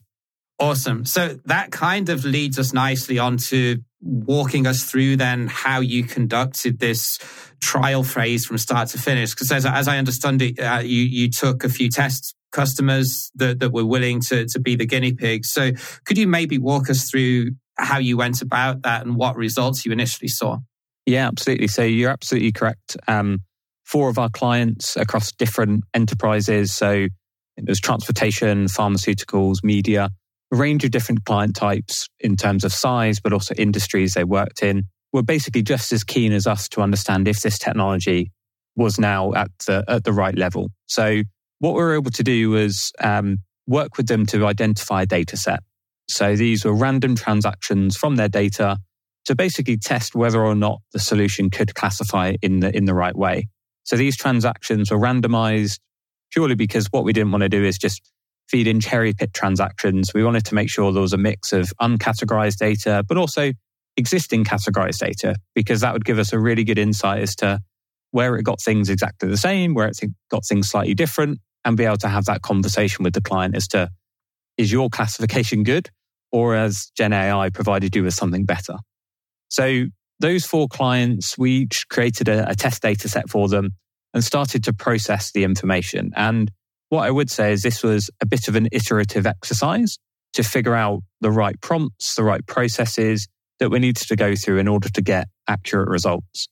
Awesome. 0.59 1.05
So 1.05 1.38
that 1.45 1.71
kind 1.71 2.09
of 2.09 2.25
leads 2.25 2.59
us 2.59 2.73
nicely 2.73 3.19
on 3.19 3.37
to 3.37 3.78
walking 4.00 4.67
us 4.67 4.85
through 4.85 5.17
then 5.17 5.49
how 5.49 5.81
you 5.81 6.05
conducted 6.05 6.78
this 6.78 7.19
trial 7.61 8.05
phase 8.05 8.47
from 8.47 8.59
start 8.59 8.88
to 8.90 8.99
finish. 8.99 9.35
Because 9.35 9.50
as, 9.50 9.67
as 9.67 9.88
I 9.88 9.99
understand 9.99 10.40
it, 10.43 10.59
uh, 10.61 10.81
you, 10.85 11.02
you 11.02 11.31
took 11.31 11.64
a 11.64 11.69
few 11.69 11.88
test 11.88 12.35
customers 12.52 13.31
that, 13.35 13.59
that 13.61 13.73
were 13.73 13.85
willing 13.85 14.21
to, 14.21 14.47
to 14.47 14.61
be 14.61 14.76
the 14.76 14.87
guinea 14.87 15.12
pigs. 15.12 15.50
So 15.50 15.73
could 16.05 16.17
you 16.17 16.28
maybe 16.28 16.59
walk 16.59 16.88
us 16.88 17.11
through 17.11 17.52
how 17.76 17.99
you 17.99 18.17
went 18.17 18.43
about 18.43 18.83
that 18.83 19.05
and 19.05 19.17
what 19.17 19.37
results 19.37 19.85
you 19.85 19.93
initially 19.93 20.28
saw? 20.28 20.59
Yeah, 21.07 21.26
absolutely. 21.26 21.69
So 21.69 21.83
you're 21.83 22.11
absolutely 22.11 22.52
correct. 22.52 22.97
Um, 23.07 23.40
four 23.85 24.11
of 24.11 24.19
our 24.19 24.28
clients 24.28 24.97
across 24.97 25.33
different 25.33 25.85
enterprises. 25.95 26.75
So 26.75 27.07
there's 27.57 27.81
transportation, 27.81 28.67
pharmaceuticals, 28.67 29.64
media, 29.64 30.11
range 30.50 30.85
of 30.85 30.90
different 30.90 31.25
client 31.25 31.55
types 31.55 32.09
in 32.21 32.37
terms 32.37 32.64
of 32.64 32.73
size, 32.73 33.21
but 33.21 33.33
also 33.33 33.55
industries 33.55 34.14
they 34.14 34.25
worked 34.25 34.62
in, 34.62 34.85
were 35.12 35.23
basically 35.23 35.62
just 35.62 35.93
as 35.93 36.05
keen 36.05 36.33
as 36.33 36.47
us 36.47 36.69
to 36.71 36.81
understand 36.81 37.28
if 37.28 37.40
this 37.40 37.59
technology 37.59 38.31
was 38.76 38.99
now 38.99 39.33
at 39.35 39.50
the, 39.67 39.85
at 39.88 40.05
the 40.05 40.12
right 40.12 40.37
level. 40.37 40.71
So 40.87 41.23
what 41.59 41.75
we 41.75 41.83
were 41.83 41.95
able 41.95 42.11
to 42.12 42.23
do 42.23 42.50
was 42.50 42.93
um, 43.00 43.38
work 43.67 43.97
with 43.97 44.07
them 44.07 44.26
to 44.26 44.47
identify 44.47 45.02
a 45.02 45.07
data 45.07 45.37
set. 45.37 45.61
So 46.09 46.37
these 46.37 46.64
were 46.64 46.75
random 46.75 47.17
transactions 47.17 47.97
from 47.97 48.17
their 48.17 48.28
data 48.28 48.78
to 49.26 49.35
basically 49.35 49.76
test 49.76 50.14
whether 50.14 50.43
or 50.43 50.55
not 50.55 50.81
the 50.93 50.99
solution 50.99 51.50
could 51.50 51.75
classify 51.75 52.35
in 52.40 52.61
the, 52.61 52.75
in 52.75 52.87
the 52.87 52.95
right 52.95 53.17
way. 53.17 53.49
So 53.85 53.97
these 53.97 54.17
transactions 54.17 54.90
were 54.90 54.99
randomized 54.99 55.81
purely 56.31 56.55
because 56.55 56.87
what 56.90 57.05
we 57.05 57.12
didn't 57.12 57.33
want 57.33 57.43
to 57.43 57.49
do 57.49 57.64
is 57.64 57.76
just 57.76 58.00
feed 58.49 58.67
in 58.67 58.81
cherry 58.81 59.12
pick 59.12 59.33
transactions. 59.33 60.12
We 60.14 60.25
wanted 60.25 60.45
to 60.47 60.55
make 60.55 60.71
sure 60.71 60.93
there 60.93 61.02
was 61.02 61.12
a 61.12 61.19
mix 61.19 61.52
of 61.52 61.73
uncategorized 61.81 62.57
data, 62.57 63.05
but 63.07 63.17
also 63.17 63.52
existing 63.97 64.45
categorized 64.45 64.99
data, 64.99 65.37
because 65.55 65.81
that 65.81 65.93
would 65.93 66.05
give 66.05 66.19
us 66.19 66.33
a 66.33 66.38
really 66.38 66.64
good 66.64 66.78
insight 66.78 67.23
as 67.23 67.37
to 67.37 67.61
where 68.11 68.37
it 68.37 68.43
got 68.43 68.61
things 68.61 68.88
exactly 68.88 69.28
the 69.28 69.37
same, 69.37 69.75
where 69.75 69.88
it 69.88 69.99
got 70.31 70.47
things 70.47 70.69
slightly 70.69 70.95
different, 70.95 71.38
and 71.64 71.76
be 71.76 71.85
able 71.85 71.99
to 71.99 72.09
have 72.09 72.25
that 72.25 72.43
conversation 72.43 73.02
with 73.05 73.12
the 73.12 73.21
client 73.21 73.55
as 73.55 73.69
to 73.69 73.90
is 74.57 74.73
your 74.73 74.88
classification 74.88 75.62
good 75.62 75.90
or 76.33 76.55
has 76.55 76.90
Gen 76.97 77.12
AI 77.12 77.50
provided 77.50 77.95
you 77.95 78.02
with 78.02 78.14
something 78.14 78.45
better? 78.45 78.76
So 79.49 79.87
those 80.21 80.45
four 80.45 80.69
clients, 80.69 81.38
we 81.38 81.52
each 81.52 81.87
created 81.88 82.28
a, 82.28 82.50
a 82.50 82.55
test 82.55 82.83
data 82.83 83.09
set 83.09 83.28
for 83.31 83.49
them 83.49 83.71
and 84.14 84.25
started 84.25 84.64
to 84.64 84.73
process 84.73 85.33
the 85.33 85.45
information. 85.45 86.11
And 86.17 86.50
what 86.88 87.07
I 87.07 87.11
would 87.11 87.30
say 87.30 87.52
is 87.52 87.62
this 87.62 87.83
was 87.83 88.11
a 88.21 88.26
bit 88.26 88.49
of 88.49 88.57
an 88.57 88.68
iterative 88.73 89.26
exercise 89.26 89.99
to 90.35 90.42
figure 90.42 90.75
out 90.75 91.00
the 91.21 91.30
right 91.30 91.61
prompts, 91.61 92.14
the 92.14 92.25
right 92.25 92.47
processes 92.47 93.28
that 93.59 93.71
we 93.71 93.78
needed 93.78 94.07
to 94.07 94.16
go 94.16 94.35
through 94.35 94.59
in 94.59 94.68
order 94.68 94.88
to 94.88 95.02
get 95.02 95.28
accurate 95.49 95.88
results. 95.88 96.49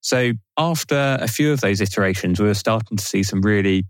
So 0.00 0.32
after 0.58 1.18
a 1.20 1.28
few 1.28 1.52
of 1.52 1.60
those 1.60 1.80
iterations, 1.80 2.38
we 2.38 2.46
were 2.46 2.54
starting 2.54 2.96
to 2.96 3.04
see 3.04 3.22
some 3.22 3.40
really 3.40 3.84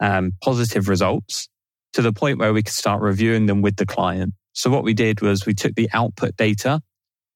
um, 0.00 0.32
positive 0.42 0.88
results 0.88 1.48
to 1.92 2.02
the 2.02 2.12
point 2.12 2.38
where 2.38 2.52
we 2.52 2.62
could 2.62 2.74
start 2.74 3.00
reviewing 3.00 3.46
them 3.46 3.62
with 3.62 3.76
the 3.76 3.86
client. 3.86 4.34
So 4.52 4.70
what 4.70 4.84
we 4.84 4.94
did 4.94 5.20
was 5.20 5.46
we 5.46 5.54
took 5.54 5.74
the 5.74 5.88
output 5.92 6.36
data, 6.36 6.80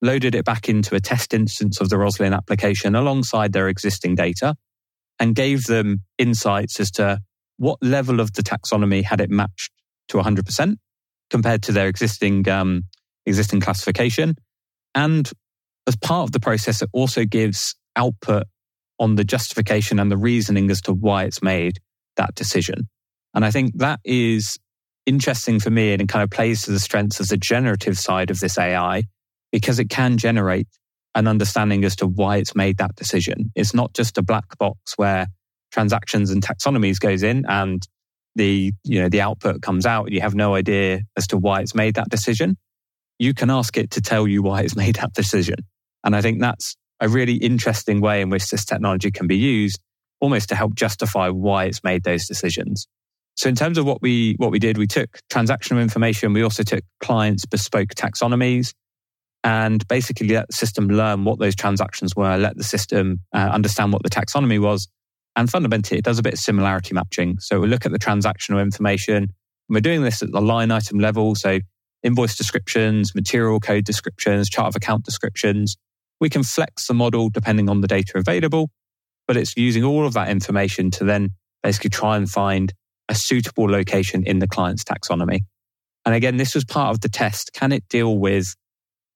loaded 0.02 0.34
it 0.34 0.44
back 0.44 0.68
into 0.68 0.94
a 0.94 1.00
test 1.00 1.32
instance 1.32 1.80
of 1.80 1.88
the 1.88 1.96
Rosslyn 1.96 2.36
application 2.36 2.94
alongside 2.94 3.52
their 3.52 3.68
existing 3.68 4.14
data 4.16 4.54
and 5.18 5.34
gave 5.34 5.64
them 5.64 6.02
insights 6.18 6.80
as 6.80 6.90
to 6.92 7.20
what 7.56 7.78
level 7.82 8.20
of 8.20 8.32
the 8.32 8.42
taxonomy 8.42 9.02
had 9.02 9.20
it 9.20 9.30
matched 9.30 9.70
to 10.08 10.18
100% 10.18 10.76
compared 11.30 11.62
to 11.62 11.72
their 11.72 11.88
existing 11.88 12.48
um, 12.48 12.82
existing 13.26 13.60
classification. 13.60 14.34
And 14.94 15.30
as 15.86 15.96
part 15.96 16.24
of 16.24 16.32
the 16.32 16.40
process, 16.40 16.82
it 16.82 16.90
also 16.92 17.24
gives 17.24 17.74
output 17.96 18.44
on 18.98 19.16
the 19.16 19.24
justification 19.24 19.98
and 19.98 20.10
the 20.10 20.16
reasoning 20.16 20.70
as 20.70 20.80
to 20.82 20.92
why 20.92 21.24
it's 21.24 21.42
made 21.42 21.78
that 22.16 22.34
decision. 22.34 22.88
And 23.34 23.44
I 23.44 23.50
think 23.50 23.78
that 23.78 24.00
is 24.04 24.56
interesting 25.06 25.60
for 25.60 25.70
me 25.70 25.92
and 25.92 26.00
it 26.00 26.08
kind 26.08 26.22
of 26.22 26.30
plays 26.30 26.62
to 26.62 26.70
the 26.70 26.80
strengths 26.80 27.20
of 27.20 27.28
the 27.28 27.36
generative 27.36 27.98
side 27.98 28.30
of 28.30 28.40
this 28.40 28.56
AI 28.58 29.02
because 29.52 29.78
it 29.78 29.90
can 29.90 30.16
generate 30.16 30.68
an 31.14 31.28
understanding 31.28 31.84
as 31.84 31.96
to 31.96 32.06
why 32.06 32.36
it's 32.36 32.54
made 32.54 32.78
that 32.78 32.94
decision. 32.96 33.52
It's 33.54 33.74
not 33.74 33.92
just 33.94 34.18
a 34.18 34.22
black 34.22 34.56
box 34.58 34.94
where 34.96 35.26
transactions 35.74 36.30
and 36.30 36.40
taxonomies 36.40 37.00
goes 37.00 37.24
in 37.24 37.44
and 37.48 37.86
the 38.36 38.72
you 38.84 39.00
know 39.00 39.08
the 39.08 39.20
output 39.20 39.60
comes 39.60 39.84
out 39.86 40.10
you 40.10 40.20
have 40.20 40.34
no 40.34 40.54
idea 40.54 41.00
as 41.16 41.26
to 41.26 41.36
why 41.36 41.60
it's 41.60 41.74
made 41.74 41.96
that 41.96 42.08
decision. 42.08 42.56
You 43.18 43.34
can 43.34 43.50
ask 43.50 43.76
it 43.76 43.90
to 43.92 44.00
tell 44.00 44.26
you 44.26 44.42
why 44.42 44.62
it's 44.62 44.76
made 44.84 44.96
that 44.96 45.12
decision. 45.12 45.56
And 46.04 46.14
i 46.14 46.20
think 46.20 46.40
that's 46.40 46.76
a 47.00 47.08
really 47.08 47.34
interesting 47.34 48.00
way 48.00 48.20
in 48.20 48.30
which 48.30 48.48
this 48.50 48.64
technology 48.64 49.10
can 49.10 49.26
be 49.26 49.36
used 49.36 49.80
almost 50.20 50.48
to 50.48 50.54
help 50.54 50.74
justify 50.74 51.28
why 51.28 51.64
it's 51.64 51.82
made 51.82 52.04
those 52.04 52.26
decisions. 52.26 52.86
So 53.36 53.48
in 53.48 53.56
terms 53.56 53.78
of 53.78 53.84
what 53.84 54.00
we 54.00 54.36
what 54.38 54.52
we 54.52 54.60
did 54.60 54.78
we 54.78 54.86
took 54.86 55.10
transactional 55.30 55.82
information 55.82 56.32
we 56.32 56.42
also 56.42 56.62
took 56.62 56.84
clients 57.00 57.46
bespoke 57.46 57.90
taxonomies 57.90 58.72
and 59.42 59.86
basically 59.88 60.28
let 60.28 60.46
the 60.46 60.54
system 60.54 60.88
learn 60.88 61.24
what 61.24 61.38
those 61.38 61.56
transactions 61.56 62.14
were 62.16 62.36
let 62.36 62.56
the 62.56 62.64
system 62.64 63.20
uh, 63.34 63.50
understand 63.58 63.92
what 63.92 64.02
the 64.04 64.14
taxonomy 64.18 64.60
was 64.60 64.88
and 65.36 65.50
fundamentally, 65.50 65.98
it 65.98 66.04
does 66.04 66.18
a 66.18 66.22
bit 66.22 66.34
of 66.34 66.38
similarity 66.38 66.94
matching. 66.94 67.38
So 67.40 67.60
we 67.60 67.66
look 67.66 67.84
at 67.84 67.92
the 67.92 67.98
transactional 67.98 68.62
information. 68.62 69.28
We're 69.68 69.80
doing 69.80 70.02
this 70.02 70.22
at 70.22 70.30
the 70.30 70.40
line 70.40 70.70
item 70.70 70.98
level. 70.98 71.34
So 71.34 71.58
invoice 72.02 72.36
descriptions, 72.36 73.14
material 73.14 73.58
code 73.58 73.84
descriptions, 73.84 74.48
chart 74.48 74.68
of 74.68 74.76
account 74.76 75.04
descriptions. 75.04 75.76
We 76.20 76.28
can 76.28 76.44
flex 76.44 76.86
the 76.86 76.94
model 76.94 77.30
depending 77.30 77.68
on 77.68 77.80
the 77.80 77.88
data 77.88 78.12
available, 78.16 78.70
but 79.26 79.36
it's 79.36 79.56
using 79.56 79.82
all 79.82 80.06
of 80.06 80.12
that 80.14 80.28
information 80.28 80.90
to 80.92 81.04
then 81.04 81.30
basically 81.62 81.90
try 81.90 82.16
and 82.16 82.28
find 82.30 82.72
a 83.08 83.14
suitable 83.14 83.68
location 83.68 84.22
in 84.24 84.38
the 84.38 84.46
client's 84.46 84.84
taxonomy. 84.84 85.40
And 86.06 86.14
again, 86.14 86.36
this 86.36 86.54
was 86.54 86.64
part 86.64 86.90
of 86.90 87.00
the 87.00 87.08
test. 87.08 87.52
Can 87.54 87.72
it 87.72 87.88
deal 87.88 88.18
with 88.18 88.54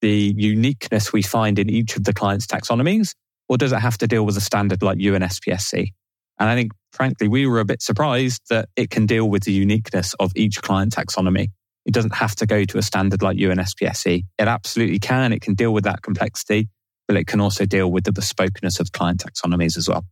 the 0.01 0.35
uniqueness 0.37 1.13
we 1.13 1.23
find 1.23 1.59
in 1.59 1.71
each 1.71 1.97
of 1.97 2.05
the 2.05 2.15
client's 2.15 2.47
taxonomies? 2.47 3.15
Or 3.49 3.57
does 3.57 3.73
it 3.73 3.81
have 3.81 3.99
to 3.99 4.07
deal 4.07 4.25
with 4.25 4.37
a 4.37 4.41
standard 4.41 4.83
like 4.83 4.99
UNSPSC? 4.99 5.93
And 6.39 6.49
I 6.49 6.55
think, 6.55 6.73
frankly, 6.93 7.29
we 7.29 7.47
were 7.47 7.61
a 7.61 7.65
bit 7.65 7.83
surprised 7.83 8.43
that 8.51 8.69
it 8.77 8.91
can 8.91 9.07
deal 9.07 9.29
with 9.29 9.45
the 9.45 9.53
uniqueness 9.53 10.15
of 10.21 10.33
each 10.37 10.63
client 10.63 10.95
taxonomy. 10.95 11.49
It 11.85 11.95
doesn't 11.95 12.15
have 12.15 12.37
to 12.37 12.47
go 12.47 12.65
to 12.65 12.79
a 12.79 12.83
standard 12.83 13.23
like 13.23 13.39
UNSPSC. 13.39 14.25
It 14.39 14.49
absolutely 14.49 14.99
can. 14.99 15.33
It 15.33 15.41
can 15.41 15.55
deal 15.55 15.73
with 15.73 15.85
that 15.85 16.03
complexity, 16.03 16.69
but 17.07 17.17
it 17.17 17.27
can 17.27 17.41
also 17.41 17.65
deal 17.65 17.91
with 17.91 18.05
the 18.05 18.13
bespokeness 18.13 18.79
of 18.79 18.93
client 18.93 19.25
taxonomies 19.25 19.77
as 19.77 19.89
well. 19.89 20.05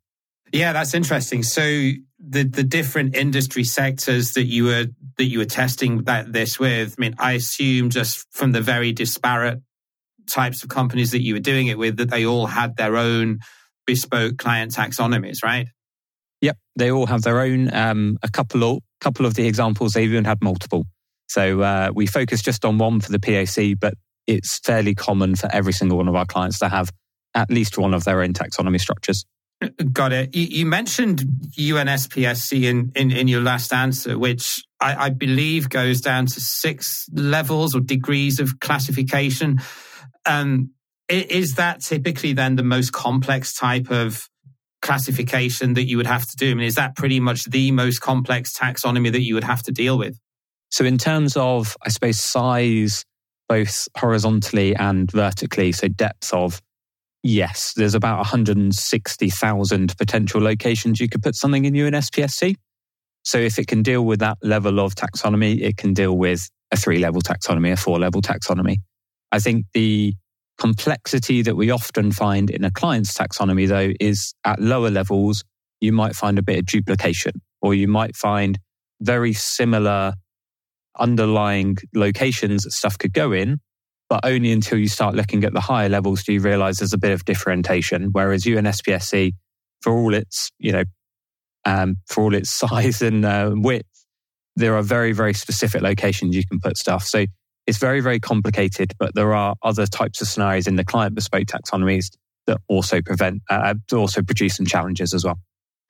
Yeah, 0.52 0.73
that's 0.73 0.95
interesting. 0.95 1.42
So 1.42 1.62
the 1.62 2.45
the 2.45 2.62
different 2.62 3.16
industry 3.16 3.64
sectors 3.64 4.33
that 4.33 4.45
you 4.45 4.64
were 4.64 4.87
that 5.18 5.25
you 5.25 5.38
were 5.38 5.45
testing 5.45 6.04
that 6.04 6.33
this 6.33 6.59
with, 6.59 6.95
I 6.99 7.00
mean, 7.00 7.14
I 7.18 7.33
assume 7.33 7.90
just 7.90 8.26
from 8.30 8.52
the 8.52 8.61
very 8.61 8.92
disparate 8.92 9.61
types 10.28 10.62
of 10.62 10.68
companies 10.68 11.11
that 11.11 11.23
you 11.23 11.35
were 11.35 11.40
doing 11.40 11.66
it 11.66 11.78
with, 11.78 11.97
that 11.99 12.11
they 12.11 12.25
all 12.25 12.47
had 12.47 12.76
their 12.76 12.97
own 12.97 13.40
bespoke 13.87 14.38
client 14.38 14.73
taxonomies, 14.73 15.42
right? 15.42 15.68
Yep, 16.40 16.58
they 16.76 16.90
all 16.90 17.06
have 17.06 17.22
their 17.22 17.40
own. 17.40 17.72
Um, 17.72 18.18
a 18.22 18.28
couple 18.28 18.64
of 18.64 18.82
couple 19.00 19.26
of 19.26 19.34
the 19.34 19.46
examples 19.46 19.92
they 19.92 20.04
even 20.04 20.24
had 20.24 20.42
multiple. 20.42 20.84
So 21.28 21.60
uh, 21.60 21.90
we 21.94 22.06
focus 22.06 22.42
just 22.42 22.64
on 22.64 22.78
one 22.78 23.00
for 23.00 23.12
the 23.12 23.18
POC, 23.18 23.78
but 23.78 23.94
it's 24.26 24.58
fairly 24.60 24.94
common 24.94 25.36
for 25.36 25.50
every 25.52 25.72
single 25.72 25.98
one 25.98 26.08
of 26.08 26.14
our 26.14 26.26
clients 26.26 26.58
to 26.60 26.68
have 26.68 26.90
at 27.34 27.50
least 27.50 27.78
one 27.78 27.94
of 27.94 28.04
their 28.04 28.22
own 28.22 28.32
taxonomy 28.32 28.80
structures. 28.80 29.24
Got 29.92 30.12
it. 30.12 30.34
You, 30.34 30.66
mentioned 30.66 31.22
UNSPSC 31.58 32.64
in, 32.64 32.92
in, 32.94 33.10
in, 33.10 33.26
your 33.26 33.40
last 33.40 33.72
answer, 33.72 34.18
which 34.18 34.62
I, 34.80 35.06
I, 35.06 35.08
believe 35.08 35.70
goes 35.70 36.02
down 36.02 36.26
to 36.26 36.40
six 36.40 37.06
levels 37.10 37.74
or 37.74 37.80
degrees 37.80 38.38
of 38.38 38.60
classification. 38.60 39.62
Um, 40.26 40.72
is 41.08 41.54
that 41.54 41.80
typically 41.80 42.34
then 42.34 42.56
the 42.56 42.62
most 42.62 42.92
complex 42.92 43.54
type 43.54 43.90
of 43.90 44.28
classification 44.83 45.75
that 45.75 45.85
you 45.85 45.97
would 45.97 46.06
have 46.06 46.26
to 46.26 46.37
do? 46.37 46.50
I 46.50 46.54
mean, 46.54 46.66
is 46.66 46.75
that 46.76 46.97
pretty 46.97 47.21
much 47.21 47.45
the 47.45 47.71
most 47.71 48.00
complex 48.00 48.56
taxonomy 48.56 49.11
that 49.12 49.23
you 49.23 49.35
would 49.35 49.45
have 49.45 49.62
to 49.64 49.73
deal 49.73 49.99
with? 49.99 50.18
So, 50.71 50.85
in 50.85 50.99
terms 50.99 51.37
of, 51.37 51.76
I 51.85 51.88
suppose, 51.88 52.21
size, 52.21 53.04
both 53.49 53.88
horizontally 53.97 54.75
and 54.75 55.11
vertically, 55.11 55.73
so 55.73 55.88
depth 55.88 56.33
of, 56.33 56.61
yes, 57.23 57.73
there's 57.76 57.95
about 57.95 58.18
160,000 58.18 59.97
potential 59.97 60.40
locations 60.40 61.00
you 61.00 61.09
could 61.09 61.23
put 61.23 61.37
something 61.37 61.64
in 61.64 61.75
UNSPSC. 61.75 62.56
So, 63.25 63.38
if 63.38 63.59
it 63.59 63.68
can 63.68 63.83
deal 63.83 64.04
with 64.04 64.21
that 64.21 64.38
level 64.42 64.80
of 64.80 64.95
taxonomy, 64.95 65.61
it 65.61 65.76
can 65.76 65.95
deal 65.95 66.16
with 66.16 66.49
a 66.73 66.76
three 66.76 66.99
level 66.99 67.21
taxonomy, 67.21 67.73
a 67.73 67.76
four 67.76 67.99
level 67.99 68.21
taxonomy. 68.21 68.76
I 69.33 69.38
think 69.38 69.66
the 69.73 70.14
complexity 70.58 71.42
that 71.42 71.56
we 71.56 71.70
often 71.70 72.12
find 72.12 72.50
in 72.50 72.64
a 72.64 72.70
client's 72.70 73.16
taxonomy, 73.16 73.68
though, 73.68 73.92
is 74.00 74.34
at 74.44 74.60
lower 74.60 74.90
levels, 74.90 75.44
you 75.80 75.92
might 75.92 76.14
find 76.14 76.38
a 76.38 76.42
bit 76.42 76.58
of 76.58 76.66
duplication, 76.66 77.40
or 77.60 77.75
you 77.75 77.88
might 77.88 78.16
find 78.16 78.58
very 79.00 79.32
similar 79.32 80.14
underlying 80.98 81.76
locations 81.94 82.62
that 82.62 82.72
stuff 82.72 82.96
could 82.98 83.12
go 83.12 83.32
in, 83.32 83.60
but 84.08 84.20
only 84.25 84.52
until 84.52 84.78
you 84.78 84.88
start 84.88 85.14
looking 85.14 85.44
at 85.44 85.52
the 85.52 85.60
higher 85.60 85.88
levels 85.88 86.22
do 86.22 86.32
you 86.32 86.40
realize 86.40 86.78
there's 86.78 86.92
a 86.92 86.98
bit 86.98 87.12
of 87.12 87.25
differentiation. 87.25 88.08
Whereas 88.12 88.44
UNSPSC, 88.44 89.32
for 89.82 89.92
all 89.96 90.14
its, 90.14 90.50
you 90.58 90.72
know, 90.72 90.84
um, 91.64 91.96
for 92.06 92.22
all 92.22 92.34
its 92.34 92.50
size 92.56 93.02
and 93.02 93.25
uh, 93.25 93.50
width, 93.54 93.88
there 94.54 94.75
are 94.75 94.82
very, 94.82 95.12
very 95.12 95.34
specific 95.34 95.82
locations 95.82 96.34
you 96.34 96.44
can 96.48 96.60
put 96.60 96.78
stuff. 96.78 97.04
So 97.04 97.26
it's 97.66 97.78
very, 97.78 98.00
very 98.00 98.20
complicated, 98.20 98.94
but 98.99 99.14
there 99.14 99.35
are 99.35 99.56
other 99.62 99.87
types 99.87 100.20
of 100.20 100.28
scenarios 100.28 100.66
in 100.66 100.76
the 100.76 100.85
client 100.85 101.14
bespoke 101.14 101.46
taxonomies 101.46 102.06
that 102.46 102.58
also 102.68 103.02
prevent, 103.02 103.42
uh, 103.50 103.75
also 103.92 104.23
produce 104.23 104.56
some 104.56 104.66
challenges 104.66 105.12
as 105.12 105.25
well. 105.25 105.38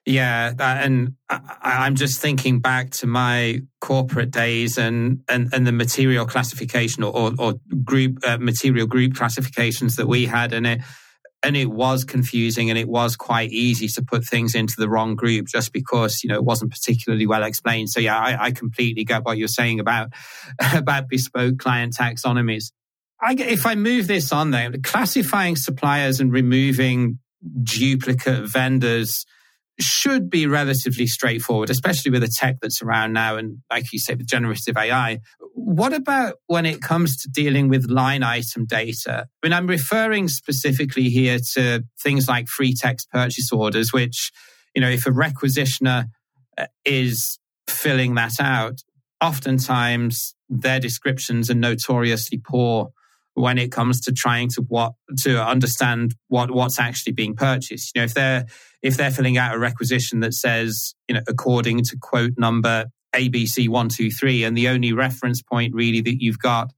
Yeah, 0.07 0.53
and 0.61 1.15
I, 1.29 1.87
am 1.89 1.97
just 1.97 2.21
thinking 2.21 2.61
back 2.61 2.91
to 2.91 3.09
my 3.09 3.63
corporate 3.81 4.31
days 4.31 4.79
and 4.79 5.25
and, 5.29 5.53
and 5.53 5.67
the 5.67 5.73
material 5.73 6.27
classification 6.27 7.03
or, 7.03 7.13
or, 7.13 7.33
or 7.41 7.55
group 7.83 8.19
uh, 8.25 8.39
material 8.39 8.87
group 8.87 9.17
classifications 9.17 9.97
that 9.97 10.07
we 10.07 10.27
had, 10.27 10.53
and 10.53 10.65
it 10.65 10.81
and 11.47 11.57
it 11.57 11.71
was 11.71 12.03
confusing 12.03 12.71
and 12.71 12.79
it 12.79 12.89
was 12.89 13.15
quite 13.15 13.53
easy 13.53 13.87
to 13.87 14.03
put 14.03 14.25
things 14.25 14.57
into 14.57 14.75
the 14.77 14.89
wrong 14.89 15.15
group 15.15 15.47
just 15.47 15.73
because 15.73 16.25
you 16.25 16.29
know 16.29 16.35
it 16.35 16.45
wasn't 16.45 16.73
particularly 16.73 17.25
well 17.25 17.45
explained. 17.45 17.89
So 17.89 18.01
yeah 18.01 18.19
i, 18.19 18.47
I 18.47 18.51
completely 18.51 19.05
get 19.05 19.25
what 19.25 19.39
you're 19.39 19.47
saying 19.47 19.79
about 19.79 20.09
about 20.75 21.09
bespoke 21.09 21.59
client 21.59 21.95
taxonomies. 21.95 22.73
I, 23.23 23.33
if 23.33 23.65
i 23.65 23.75
move 23.77 24.09
this 24.09 24.33
on 24.33 24.51
there 24.51 24.71
classifying 24.83 25.57
suppliers 25.57 26.21
and 26.21 26.31
removing 26.33 27.19
duplicate 27.63 28.47
vendors 28.49 29.25
should 29.79 30.31
be 30.31 30.47
relatively 30.47 31.07
straightforward, 31.07 31.71
especially 31.71 32.11
with 32.11 32.23
the 32.23 32.29
tech 32.29 32.57
that's 32.61 32.83
around 32.83 33.13
now. 33.13 33.37
And 33.37 33.59
like 33.71 33.93
you 33.93 33.99
say, 33.99 34.15
with 34.15 34.27
generative 34.27 34.77
AI. 34.77 35.21
What 35.55 35.93
about 35.93 36.37
when 36.47 36.67
it 36.67 36.81
comes 36.81 37.17
to 37.23 37.29
dealing 37.29 37.69
with 37.69 37.91
line 37.91 38.23
item 38.23 38.65
data? 38.67 39.27
I 39.43 39.47
mean, 39.47 39.53
I'm 39.53 39.67
referring 39.67 40.29
specifically 40.29 41.11
here 41.11 41.39
to 41.55 41.85
things 42.03 42.29
like 42.29 42.49
free 42.49 42.75
text 42.75 43.11
purchase 43.11 43.53
orders, 43.53 43.93
which, 43.93 44.33
you 44.75 44.81
know, 44.81 44.91
if 44.91 45.07
a 45.07 45.11
requisitioner 45.11 46.07
uh, 46.57 46.67
is 46.85 47.39
filling 47.69 48.15
that 48.15 48.41
out, 48.41 48.81
oftentimes 49.21 50.35
their 50.49 50.81
descriptions 50.81 51.51
are 51.51 51.55
notoriously 51.55 52.39
poor 52.39 52.93
when 53.37 53.59
it 53.59 53.71
comes 53.71 54.01
to 54.01 54.13
trying 54.13 54.49
to 54.49 54.63
what 54.63 54.95
to 55.19 55.45
understand 55.45 56.15
what 56.29 56.51
what's 56.51 56.81
actually 56.81 57.13
being 57.13 57.37
purchased. 57.37 57.93
You 57.95 58.01
know, 58.01 58.05
if 58.05 58.15
they're 58.15 58.47
if 58.83 58.97
they're 58.97 59.11
filling 59.11 59.37
out 59.37 59.55
a 59.55 59.59
requisition 59.59 60.21
that 60.21 60.33
says, 60.33 60.95
you 61.07 61.15
know, 61.15 61.21
according 61.29 61.83
to 61.85 61.99
quote 62.01 62.33
number 62.39 62.87
ABC 63.15 63.69
one 63.69 63.91
two 63.91 64.11
three, 64.11 64.43
and 64.43 64.57
the 64.57 64.69
only 64.69 64.95
reference 64.95 65.43
point 65.43 65.75
really 65.75 66.01
that 66.01 66.23
you've 66.23 66.39
got 66.39 66.73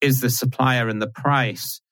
is 0.00 0.20
the 0.20 0.30
supplier 0.30 0.88
and 0.88 1.02
the 1.02 1.08
price. 1.08 1.82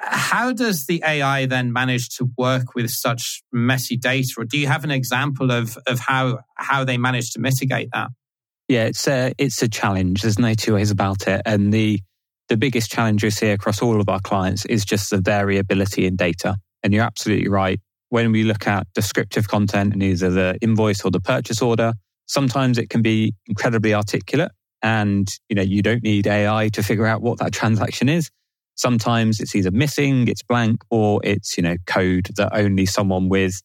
How 0.00 0.52
does 0.52 0.86
the 0.86 1.02
AI 1.04 1.46
then 1.46 1.72
manage 1.72 2.10
to 2.18 2.30
work 2.38 2.76
with 2.76 2.88
such 2.90 3.42
messy 3.52 3.96
data? 3.96 4.28
Or 4.38 4.44
do 4.44 4.56
you 4.56 4.68
have 4.68 4.84
an 4.84 4.92
example 4.92 5.50
of, 5.50 5.76
of 5.88 5.98
how, 5.98 6.38
how 6.54 6.84
they 6.84 6.98
manage 6.98 7.32
to 7.32 7.40
mitigate 7.40 7.88
that? 7.92 8.10
Yeah, 8.68 8.84
it's 8.84 9.08
a, 9.08 9.32
it's 9.38 9.60
a 9.60 9.68
challenge. 9.68 10.22
There's 10.22 10.38
no 10.38 10.54
two 10.54 10.74
ways 10.74 10.92
about 10.92 11.26
it. 11.26 11.42
And 11.44 11.72
the, 11.72 12.00
the 12.48 12.56
biggest 12.56 12.90
challenge 12.90 13.22
we 13.22 13.30
see 13.30 13.48
across 13.50 13.82
all 13.82 14.00
of 14.00 14.08
our 14.08 14.20
clients 14.20 14.64
is 14.66 14.84
just 14.84 15.10
the 15.10 15.20
variability 15.20 16.06
in 16.06 16.16
data. 16.16 16.56
And 16.82 16.92
you're 16.92 17.04
absolutely 17.04 17.48
right. 17.48 17.80
When 18.10 18.32
we 18.32 18.44
look 18.44 18.66
at 18.66 18.86
descriptive 18.94 19.48
content 19.48 19.94
in 19.94 20.02
either 20.02 20.30
the 20.30 20.58
invoice 20.62 21.04
or 21.04 21.10
the 21.10 21.20
purchase 21.20 21.60
order, 21.60 21.92
sometimes 22.26 22.78
it 22.78 22.88
can 22.88 23.02
be 23.02 23.34
incredibly 23.46 23.94
articulate 23.94 24.50
and 24.82 25.28
you 25.48 25.56
know 25.56 25.62
you 25.62 25.82
don't 25.82 26.02
need 26.02 26.26
AI 26.26 26.68
to 26.68 26.82
figure 26.82 27.06
out 27.06 27.20
what 27.20 27.38
that 27.38 27.52
transaction 27.52 28.08
is. 28.08 28.30
Sometimes 28.76 29.40
it's 29.40 29.56
either 29.56 29.72
missing, 29.72 30.28
it's 30.28 30.42
blank, 30.42 30.82
or 30.90 31.20
it's 31.24 31.56
you 31.56 31.62
know 31.62 31.76
code 31.86 32.28
that 32.36 32.50
only 32.52 32.86
someone 32.86 33.28
with 33.28 33.60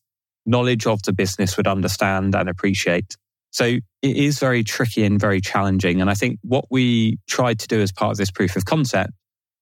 knowledge 0.45 0.87
of 0.87 1.01
the 1.03 1.13
business 1.13 1.55
would 1.55 1.67
understand 1.67 2.35
and 2.35 2.49
appreciate. 2.49 3.15
So 3.51 3.77
it 4.03 4.17
is 4.17 4.37
very 4.37 4.63
tricky 4.63 5.05
and 5.05 5.19
very 5.19 5.39
challenging. 5.39 6.01
And 6.01 6.09
I 6.09 6.13
think 6.13 6.37
what 6.43 6.65
we 6.69 7.17
tried 7.27 7.57
to 7.59 7.67
do 7.67 7.81
as 7.81 7.93
part 7.93 8.11
of 8.11 8.17
this 8.17 8.29
proof 8.29 8.57
of 8.57 8.65
concept 8.65 9.11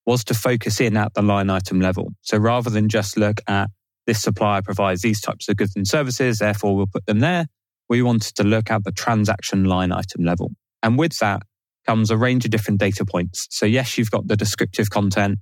was 0.07 0.23
to 0.25 0.33
focus 0.33 0.81
in 0.81 0.97
at 0.97 1.13
the 1.13 1.21
line 1.21 1.51
item 1.51 1.79
level. 1.79 2.09
So 2.21 2.39
rather 2.39 2.71
than 2.71 2.89
just 2.89 3.17
look 3.17 3.39
at 3.47 3.69
this 4.07 4.19
supplier 4.19 4.63
provides 4.63 5.03
these 5.03 5.21
types 5.21 5.47
of 5.47 5.57
goods 5.57 5.73
and 5.75 5.87
services, 5.87 6.39
therefore 6.39 6.75
we'll 6.75 6.87
put 6.91 7.05
them 7.05 7.19
there, 7.19 7.45
we 7.87 8.01
wanted 8.01 8.35
to 8.37 8.43
look 8.43 8.71
at 8.71 8.83
the 8.83 8.91
transaction 8.91 9.65
line 9.65 9.91
item 9.91 10.23
level. 10.23 10.49
And 10.81 10.97
with 10.97 11.19
that 11.19 11.43
comes 11.85 12.09
a 12.09 12.17
range 12.17 12.43
of 12.43 12.49
different 12.49 12.79
data 12.79 13.05
points. 13.05 13.47
So 13.51 13.67
yes, 13.67 13.95
you've 13.95 14.09
got 14.09 14.27
the 14.27 14.35
descriptive 14.35 14.89
content, 14.89 15.37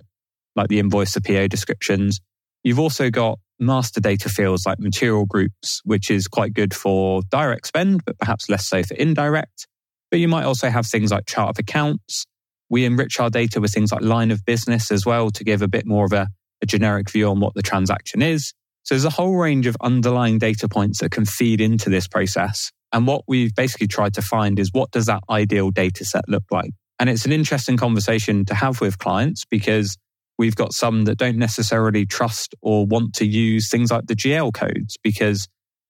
like 0.56 0.68
the 0.68 0.78
invoice, 0.78 1.14
the 1.14 1.22
PO 1.22 1.48
descriptions. 1.48 2.20
You've 2.62 2.78
also 2.78 3.08
got 3.08 3.38
master 3.60 4.00
data 4.00 4.28
fields 4.28 4.64
like 4.66 4.78
material 4.78 5.26
groups, 5.26 5.80
which 5.84 6.10
is 6.10 6.26
quite 6.26 6.54
good 6.54 6.74
for 6.74 7.22
direct 7.30 7.66
spend, 7.66 8.04
but 8.04 8.18
perhaps 8.18 8.48
less 8.48 8.66
so 8.68 8.82
for 8.82 8.94
indirect. 8.94 9.66
But 10.10 10.20
you 10.20 10.28
might 10.28 10.44
also 10.44 10.70
have 10.70 10.86
things 10.86 11.12
like 11.12 11.26
chart 11.26 11.50
of 11.50 11.58
accounts. 11.58 12.26
We 12.68 12.84
enrich 12.84 13.20
our 13.20 13.30
data 13.30 13.60
with 13.60 13.72
things 13.72 13.92
like 13.92 14.02
line 14.02 14.30
of 14.30 14.44
business 14.44 14.90
as 14.90 15.04
well 15.04 15.30
to 15.30 15.44
give 15.44 15.62
a 15.62 15.68
bit 15.68 15.86
more 15.86 16.04
of 16.04 16.12
a, 16.12 16.28
a 16.62 16.66
generic 16.66 17.10
view 17.10 17.28
on 17.28 17.40
what 17.40 17.54
the 17.54 17.62
transaction 17.62 18.22
is. 18.22 18.52
So 18.84 18.94
there's 18.94 19.04
a 19.04 19.10
whole 19.10 19.36
range 19.36 19.66
of 19.66 19.76
underlying 19.80 20.38
data 20.38 20.68
points 20.68 21.00
that 21.00 21.10
can 21.10 21.24
feed 21.24 21.60
into 21.60 21.90
this 21.90 22.08
process. 22.08 22.70
And 22.92 23.06
what 23.06 23.22
we've 23.28 23.54
basically 23.54 23.86
tried 23.86 24.14
to 24.14 24.22
find 24.22 24.58
is 24.58 24.70
what 24.72 24.90
does 24.90 25.06
that 25.06 25.22
ideal 25.28 25.70
data 25.70 26.04
set 26.04 26.28
look 26.28 26.44
like? 26.50 26.70
And 26.98 27.08
it's 27.08 27.24
an 27.24 27.32
interesting 27.32 27.76
conversation 27.76 28.44
to 28.46 28.54
have 28.54 28.80
with 28.80 28.98
clients 28.98 29.44
because 29.44 29.96
we've 30.40 30.56
got 30.56 30.72
some 30.72 31.04
that 31.04 31.18
don't 31.18 31.36
necessarily 31.36 32.06
trust 32.06 32.54
or 32.62 32.86
want 32.86 33.12
to 33.12 33.26
use 33.26 33.68
things 33.68 33.90
like 33.90 34.06
the 34.06 34.16
GL 34.16 34.54
codes 34.54 34.96
because 35.04 35.46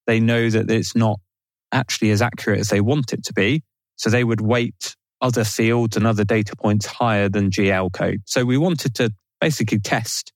they 0.09 0.19
know 0.19 0.50
that 0.50 0.69
it's 0.69 0.97
not 0.97 1.21
actually 1.71 2.11
as 2.11 2.21
accurate 2.21 2.59
as 2.59 2.66
they 2.66 2.80
want 2.80 3.12
it 3.12 3.23
to 3.23 3.33
be. 3.33 3.62
So 3.95 4.11
they 4.11 4.25
would 4.25 4.40
weight 4.40 4.97
other 5.21 5.45
fields 5.45 5.97
and 5.97 6.04
other 6.04 6.25
data 6.25 6.57
points 6.57 6.84
higher 6.84 7.28
than 7.28 7.52
GL 7.52 7.93
code. 7.93 8.23
So 8.26 8.45
we 8.45 8.58
wanted 8.58 8.97
to 8.97 9.13
basically 9.41 9.78
test 9.78 10.32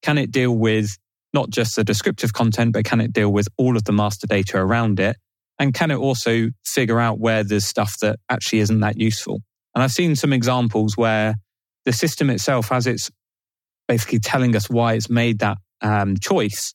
can 0.00 0.16
it 0.16 0.30
deal 0.30 0.56
with 0.56 0.96
not 1.34 1.50
just 1.50 1.74
the 1.74 1.82
descriptive 1.82 2.32
content, 2.32 2.72
but 2.72 2.84
can 2.84 3.00
it 3.00 3.12
deal 3.12 3.32
with 3.32 3.48
all 3.56 3.76
of 3.76 3.82
the 3.82 3.92
master 3.92 4.28
data 4.28 4.58
around 4.58 5.00
it? 5.00 5.16
And 5.58 5.74
can 5.74 5.90
it 5.90 5.96
also 5.96 6.50
figure 6.64 7.00
out 7.00 7.18
where 7.18 7.42
there's 7.42 7.66
stuff 7.66 7.98
that 8.00 8.20
actually 8.30 8.60
isn't 8.60 8.78
that 8.78 8.96
useful? 8.96 9.40
And 9.74 9.82
I've 9.82 9.90
seen 9.90 10.14
some 10.14 10.32
examples 10.32 10.96
where 10.96 11.34
the 11.84 11.92
system 11.92 12.30
itself, 12.30 12.68
has 12.68 12.86
it's 12.86 13.10
basically 13.88 14.18
telling 14.18 14.56
us 14.56 14.68
why 14.68 14.94
it's 14.94 15.10
made 15.10 15.38
that 15.40 15.58
um, 15.80 16.16
choice, 16.16 16.74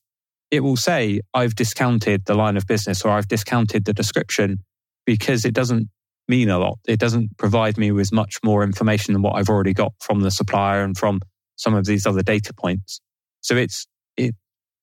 it 0.50 0.60
will 0.60 0.76
say, 0.76 1.20
I've 1.34 1.54
discounted 1.54 2.26
the 2.26 2.34
line 2.34 2.56
of 2.56 2.66
business 2.66 3.04
or 3.04 3.10
I've 3.10 3.28
discounted 3.28 3.84
the 3.84 3.92
description 3.92 4.58
because 5.06 5.44
it 5.44 5.54
doesn't 5.54 5.88
mean 6.28 6.48
a 6.48 6.58
lot. 6.58 6.78
It 6.86 7.00
doesn't 7.00 7.36
provide 7.36 7.78
me 7.78 7.90
with 7.90 8.12
much 8.12 8.36
more 8.44 8.62
information 8.62 9.12
than 9.12 9.22
what 9.22 9.36
I've 9.36 9.48
already 9.48 9.74
got 9.74 9.92
from 10.00 10.20
the 10.20 10.30
supplier 10.30 10.82
and 10.82 10.96
from 10.96 11.20
some 11.56 11.74
of 11.74 11.84
these 11.84 12.06
other 12.06 12.22
data 12.22 12.52
points. 12.54 13.00
So 13.40 13.56
it's 13.56 13.86
it 14.16 14.34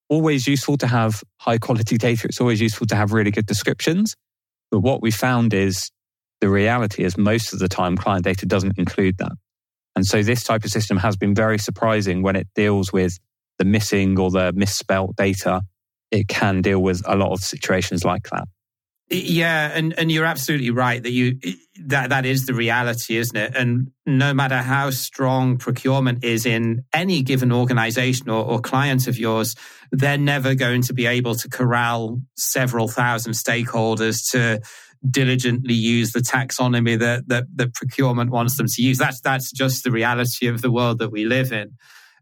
always 0.10 0.48
useful 0.48 0.78
to 0.78 0.88
have 0.88 1.24
high 1.38 1.58
quality 1.58 1.98
data. 2.08 2.28
It's 2.28 2.42
always 2.42 2.62
useful 2.62 2.88
to 2.88 2.96
have 2.96 3.13
really 3.13 3.32
good 3.32 3.46
descriptions. 3.46 4.15
But 4.72 4.80
what 4.80 5.02
we 5.02 5.12
found 5.12 5.54
is 5.54 5.89
the 6.42 6.50
reality 6.50 7.04
is 7.04 7.18
most 7.18 7.54
of 7.54 7.60
the 7.60 7.68
time 7.68 7.98
client 7.98 8.24
data 8.24 8.46
doesn't 8.46 8.78
include 8.78 9.18
that. 9.18 9.32
And 9.99 10.07
so 10.07 10.23
this 10.23 10.45
type 10.45 10.63
of 10.63 10.71
system 10.71 10.95
has 10.95 11.17
been 11.17 11.35
very 11.35 11.57
surprising 11.57 12.21
when 12.21 12.38
it 12.38 12.47
deals 12.55 12.93
with 12.93 13.19
the 13.57 13.65
missing 13.65 14.17
or 14.17 14.31
the 14.31 14.53
misspelt 14.53 15.17
data. 15.17 15.59
It 16.09 16.29
can 16.29 16.62
deal 16.62 16.81
with 16.81 17.01
a 17.05 17.17
lot 17.17 17.33
of 17.33 17.39
situations 17.39 18.05
like 18.05 18.29
that. 18.29 18.47
Yeah, 19.09 19.71
and, 19.73 19.93
and 19.99 20.09
you're 20.09 20.23
absolutely 20.23 20.69
right 20.69 21.03
that 21.03 21.12
you 21.12 21.38
that 21.88 22.12
that 22.12 22.25
is 22.25 22.45
the 22.45 22.53
reality, 22.53 23.17
isn't 23.17 23.35
it? 23.35 23.55
And 23.57 23.91
no 24.05 24.33
matter 24.33 24.59
how 24.59 24.89
strong 24.91 25.57
procurement 25.57 26.23
is 26.23 26.45
in 26.45 26.85
any 26.93 27.21
given 27.21 27.51
organization 27.51 28.29
or, 28.29 28.45
or 28.45 28.62
client 28.62 29.07
of 29.07 29.17
yours, 29.17 29.53
they're 29.91 30.17
never 30.17 30.55
going 30.55 30.83
to 30.83 30.93
be 30.93 31.07
able 31.07 31.35
to 31.35 31.49
corral 31.49 32.21
several 32.38 32.88
thousand 32.88 33.33
stakeholders 33.33 34.31
to 34.31 34.62
diligently 35.07 35.73
use 35.73 36.12
the 36.12 36.19
taxonomy 36.19 36.99
that, 36.99 37.27
that, 37.27 37.45
that 37.55 37.73
procurement 37.73 38.31
wants 38.31 38.57
them 38.57 38.67
to 38.67 38.81
use. 38.81 38.97
That's 38.97 39.21
that's 39.21 39.51
just 39.51 39.83
the 39.83 39.91
reality 39.91 40.47
of 40.47 40.62
the 40.62 40.71
world 40.71 40.99
that 40.99 41.12
we 41.12 41.25
live 41.25 41.51
in. 41.51 41.71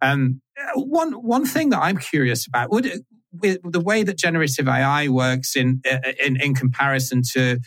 Um, 0.02 0.42
one 0.76 1.14
one 1.14 1.46
thing 1.46 1.70
that 1.72 1.80
I'm 1.80 1.98
curious 1.98 2.48
about 2.48 2.72
would 2.72 2.92
with 3.32 3.60
the 3.64 3.80
way 3.80 4.04
that 4.04 4.18
generative 4.18 4.68
AI 4.68 5.08
works 5.08 5.56
in 5.56 5.82
in, 6.24 6.40
in 6.40 6.54
comparison 6.54 7.22
to 7.34 7.60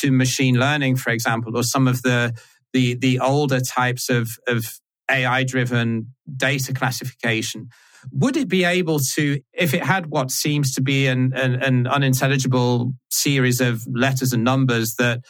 to 0.00 0.12
machine 0.12 0.56
learning, 0.56 0.96
for 0.96 1.10
example, 1.10 1.56
or 1.56 1.62
some 1.62 1.86
of 1.86 2.02
the 2.02 2.36
the 2.72 2.96
the 2.96 3.20
older 3.20 3.60
types 3.60 4.08
of 4.08 4.30
of 4.46 4.80
AI 5.10 5.44
driven 5.44 6.14
data 6.36 6.72
classification 6.72 7.68
would 8.12 8.36
it 8.36 8.48
be 8.48 8.64
able 8.64 8.98
to, 9.14 9.40
if 9.52 9.74
it 9.74 9.82
had 9.82 10.06
what 10.06 10.30
seems 10.30 10.74
to 10.74 10.80
be 10.80 11.06
an, 11.06 11.32
an, 11.34 11.54
an 11.62 11.86
unintelligible 11.86 12.92
series 13.10 13.60
of 13.60 13.82
letters 13.92 14.32
and 14.32 14.44
numbers 14.44 14.94
that, 14.96 15.20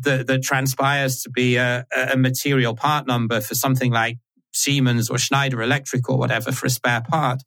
that, 0.00 0.26
that 0.26 0.42
transpires 0.42 1.22
to 1.22 1.30
be 1.30 1.56
a, 1.56 1.86
a 2.12 2.16
material 2.16 2.74
part 2.74 3.06
number 3.06 3.40
for 3.40 3.54
something 3.54 3.92
like 3.92 4.18
Siemens 4.52 5.10
or 5.10 5.18
Schneider 5.18 5.62
Electric 5.62 6.08
or 6.08 6.18
whatever 6.18 6.52
for 6.52 6.66
a 6.66 6.70
spare 6.70 7.02
part, 7.02 7.42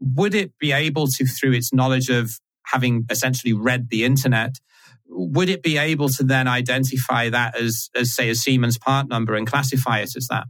would 0.00 0.34
it 0.34 0.58
be 0.58 0.72
able 0.72 1.06
to, 1.06 1.26
through 1.26 1.52
its 1.52 1.72
knowledge 1.72 2.10
of 2.10 2.32
having 2.66 3.04
essentially 3.10 3.52
read 3.52 3.88
the 3.90 4.04
internet, 4.04 4.56
would 5.08 5.48
it 5.48 5.62
be 5.62 5.78
able 5.78 6.08
to 6.08 6.24
then 6.24 6.48
identify 6.48 7.30
that 7.30 7.56
as, 7.56 7.88
as 7.94 8.14
say, 8.14 8.28
a 8.28 8.34
Siemens 8.34 8.78
part 8.78 9.08
number 9.08 9.34
and 9.34 9.46
classify 9.46 10.00
it 10.00 10.16
as 10.16 10.26
that? 10.28 10.46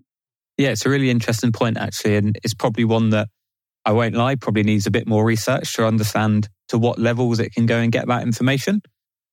Yeah, 0.57 0.71
it's 0.71 0.87
a 0.87 0.89
really 0.89 1.11
interesting 1.11 1.53
point, 1.53 1.77
actually. 1.77 2.17
And 2.17 2.39
it's 2.43 2.55
probably 2.55 2.85
one 2.85 3.11
that 3.11 3.29
I 3.87 3.93
won't 3.93 4.17
lie, 4.17 4.35
probably 4.35 4.65
needs 4.65 4.89
a 4.89 4.91
bit 4.91 5.07
more 5.07 5.25
research 5.25 5.73
to 5.75 5.87
understand 5.87 6.49
to 6.69 6.77
what 6.77 6.99
levels 6.99 7.39
it 7.39 7.55
can 7.55 7.67
go 7.67 7.79
and 7.79 7.93
get 7.93 8.09
that 8.09 8.23
information. 8.23 8.83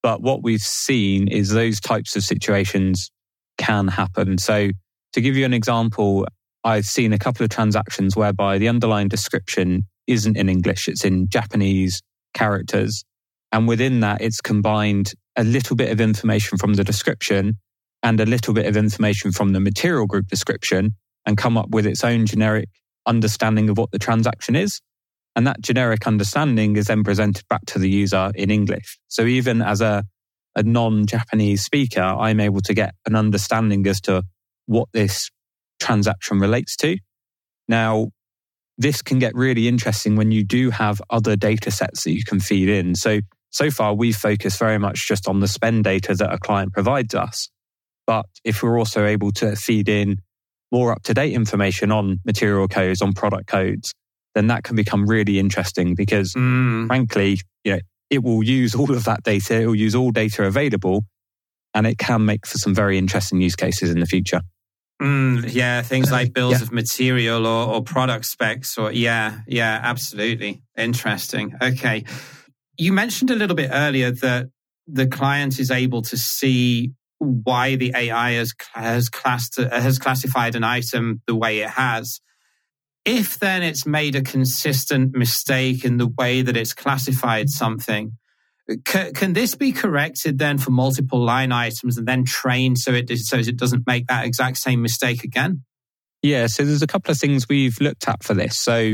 But 0.03 0.21
what 0.21 0.43
we've 0.43 0.61
seen 0.61 1.27
is 1.27 1.49
those 1.49 1.79
types 1.79 2.15
of 2.15 2.23
situations 2.23 3.09
can 3.57 3.87
happen. 3.87 4.37
So 4.37 4.69
to 5.13 5.21
give 5.21 5.35
you 5.35 5.45
an 5.45 5.55
example, 5.55 6.27
I've 6.63 6.85
seen 6.85 7.13
a 7.13 7.19
couple 7.19 7.43
of 7.43 7.49
transactions 7.49 8.15
whereby 8.15 8.59
the 8.59 8.67
underlying 8.67 9.07
description 9.07 9.87
isn't 10.05 10.37
in 10.37 10.49
English, 10.49 10.87
it's 10.87 11.03
in 11.03 11.27
Japanese 11.29 12.01
characters. 12.35 13.03
And 13.51 13.67
within 13.67 14.01
that, 14.01 14.21
it's 14.21 14.39
combined 14.39 15.13
a 15.35 15.43
little 15.43 15.75
bit 15.75 15.91
of 15.91 15.99
information 15.99 16.59
from 16.59 16.75
the 16.75 16.83
description 16.83 17.57
and 18.03 18.19
a 18.19 18.25
little 18.25 18.53
bit 18.53 18.67
of 18.67 18.77
information 18.77 19.31
from 19.31 19.53
the 19.53 19.59
material 19.59 20.05
group 20.05 20.27
description 20.27 20.91
and 21.25 21.37
come 21.37 21.57
up 21.57 21.69
with 21.69 21.87
its 21.87 22.03
own 22.03 22.27
generic 22.27 22.69
understanding 23.05 23.69
of 23.69 23.77
what 23.77 23.91
the 23.91 23.99
transaction 23.99 24.55
is. 24.55 24.81
And 25.35 25.47
that 25.47 25.61
generic 25.61 26.05
understanding 26.05 26.75
is 26.75 26.87
then 26.87 27.03
presented 27.03 27.47
back 27.47 27.65
to 27.67 27.79
the 27.79 27.89
user 27.89 28.31
in 28.35 28.51
English. 28.51 28.99
So 29.07 29.23
even 29.25 29.61
as 29.61 29.81
a, 29.81 30.03
a 30.55 30.63
non 30.63 31.05
Japanese 31.07 31.63
speaker, 31.63 32.01
I'm 32.01 32.39
able 32.39 32.61
to 32.61 32.73
get 32.73 32.93
an 33.05 33.15
understanding 33.15 33.85
as 33.87 33.99
to 34.01 34.23
what 34.67 34.89
this 34.93 35.31
transaction 35.79 36.39
relates 36.39 36.75
to. 36.77 36.97
Now, 37.67 38.09
this 38.77 39.01
can 39.01 39.19
get 39.19 39.35
really 39.35 39.67
interesting 39.67 40.15
when 40.15 40.31
you 40.31 40.43
do 40.43 40.69
have 40.69 41.01
other 41.09 41.35
data 41.35 41.71
sets 41.71 42.03
that 42.03 42.11
you 42.11 42.23
can 42.23 42.39
feed 42.39 42.69
in. 42.69 42.95
So 42.95 43.19
so 43.53 43.69
far 43.69 43.93
we've 43.93 44.15
focused 44.15 44.57
very 44.57 44.79
much 44.79 45.07
just 45.07 45.27
on 45.27 45.39
the 45.39 45.47
spend 45.47 45.83
data 45.83 46.15
that 46.15 46.33
a 46.33 46.39
client 46.39 46.73
provides 46.73 47.13
us. 47.13 47.49
But 48.07 48.25
if 48.43 48.63
we're 48.63 48.79
also 48.79 49.05
able 49.05 49.31
to 49.33 49.55
feed 49.55 49.87
in 49.87 50.17
more 50.73 50.91
up 50.91 51.03
to 51.03 51.13
date 51.13 51.33
information 51.33 51.91
on 51.91 52.19
material 52.25 52.67
codes, 52.67 53.01
on 53.01 53.13
product 53.13 53.47
codes, 53.47 53.93
then 54.33 54.47
that 54.47 54.63
can 54.63 54.75
become 54.75 55.05
really 55.05 55.39
interesting 55.39 55.93
because 55.95 56.33
mm. 56.33 56.87
frankly, 56.87 57.39
you 57.63 57.73
know, 57.73 57.79
it 58.09 58.23
will 58.23 58.43
use 58.43 58.75
all 58.75 58.91
of 58.91 59.05
that 59.05 59.23
data. 59.23 59.61
It 59.61 59.67
will 59.67 59.75
use 59.75 59.95
all 59.95 60.11
data 60.11 60.43
available 60.43 61.05
and 61.73 61.85
it 61.87 61.97
can 61.99 62.25
make 62.25 62.45
for 62.45 62.57
some 62.57 62.73
very 62.73 62.97
interesting 62.97 63.39
use 63.39 63.55
cases 63.55 63.91
in 63.91 63.99
the 63.99 64.05
future. 64.07 64.41
Mm, 65.01 65.53
yeah, 65.53 65.81
things 65.81 66.11
like 66.11 66.33
bills 66.33 66.53
yeah. 66.53 66.63
of 66.63 66.71
material 66.71 67.45
or, 67.45 67.75
or 67.75 67.83
product 67.83 68.25
specs 68.25 68.77
or 68.77 68.91
yeah, 68.91 69.39
yeah, 69.47 69.79
absolutely. 69.83 70.63
Interesting. 70.77 71.55
Okay. 71.61 72.03
You 72.77 72.93
mentioned 72.93 73.29
a 73.29 73.35
little 73.35 73.55
bit 73.55 73.69
earlier 73.71 74.11
that 74.11 74.47
the 74.87 75.07
client 75.07 75.59
is 75.59 75.71
able 75.71 76.01
to 76.03 76.17
see 76.17 76.93
why 77.23 77.75
the 77.75 77.93
AI 77.95 78.31
has 78.31 78.53
has 78.73 79.09
classed 79.09 79.57
has 79.57 79.99
classified 79.99 80.55
an 80.55 80.63
item 80.63 81.21
the 81.27 81.35
way 81.35 81.59
it 81.59 81.69
has. 81.69 82.19
If 83.05 83.39
then 83.39 83.63
it's 83.63 83.85
made 83.85 84.15
a 84.15 84.21
consistent 84.21 85.13
mistake 85.13 85.83
in 85.83 85.97
the 85.97 86.07
way 86.07 86.41
that 86.41 86.55
it's 86.55 86.73
classified 86.73 87.49
something, 87.49 88.13
can, 88.85 89.13
can 89.13 89.33
this 89.33 89.55
be 89.55 89.73
corrected 89.73 90.37
then 90.37 90.57
for 90.57 90.71
multiple 90.71 91.19
line 91.19 91.51
items 91.51 91.97
and 91.97 92.07
then 92.07 92.23
trained 92.23 92.79
so 92.79 92.93
it 92.93 93.09
so 93.17 93.37
it 93.37 93.57
doesn't 93.57 93.85
make 93.85 94.07
that 94.07 94.25
exact 94.25 94.57
same 94.57 94.81
mistake 94.81 95.23
again? 95.23 95.63
Yeah, 96.21 96.47
so 96.47 96.63
there's 96.63 96.81
a 96.81 96.87
couple 96.87 97.11
of 97.11 97.17
things 97.17 97.49
we've 97.49 97.79
looked 97.81 98.07
at 98.07 98.23
for 98.23 98.33
this. 98.33 98.57
So 98.57 98.93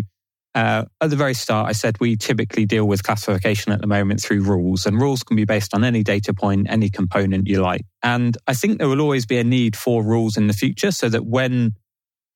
uh, 0.59 0.83
at 0.99 1.09
the 1.09 1.15
very 1.15 1.33
start, 1.33 1.69
I 1.69 1.71
said 1.71 1.95
we 2.01 2.17
typically 2.17 2.65
deal 2.65 2.83
with 2.83 3.01
classification 3.01 3.71
at 3.71 3.79
the 3.79 3.87
moment 3.87 4.21
through 4.21 4.41
rules, 4.41 4.85
and 4.85 4.99
rules 4.99 5.23
can 5.23 5.37
be 5.37 5.45
based 5.45 5.73
on 5.73 5.85
any 5.85 6.03
data 6.03 6.33
point, 6.33 6.67
any 6.69 6.89
component 6.89 7.47
you 7.47 7.61
like. 7.61 7.85
And 8.03 8.37
I 8.45 8.53
think 8.53 8.77
there 8.77 8.89
will 8.89 8.99
always 8.99 9.25
be 9.25 9.37
a 9.37 9.43
need 9.45 9.77
for 9.77 10.03
rules 10.03 10.35
in 10.35 10.47
the 10.47 10.53
future 10.53 10.91
so 10.91 11.07
that 11.07 11.25
when 11.25 11.75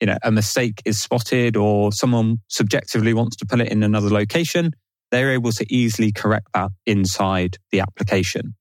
you 0.00 0.06
know 0.06 0.16
a 0.22 0.32
mistake 0.32 0.80
is 0.86 1.02
spotted 1.02 1.54
or 1.54 1.92
someone 1.92 2.38
subjectively 2.48 3.12
wants 3.12 3.36
to 3.36 3.46
put 3.46 3.60
it 3.60 3.70
in 3.70 3.82
another 3.82 4.08
location, 4.08 4.72
they're 5.10 5.32
able 5.32 5.52
to 5.52 5.66
easily 5.68 6.10
correct 6.10 6.48
that 6.54 6.70
inside 6.86 7.58
the 7.72 7.80
application. 7.80 8.54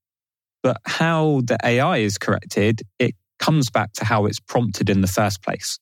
But 0.62 0.82
how 0.84 1.40
the 1.46 1.58
AI 1.64 2.00
is 2.00 2.18
corrected, 2.18 2.82
it 3.00 3.16
comes 3.40 3.70
back 3.70 3.94
to 3.94 4.04
how 4.04 4.26
it's 4.26 4.42
prompted 4.42 4.90
in 4.90 5.00
the 5.00 5.08
first 5.08 5.42
place. 5.42 5.80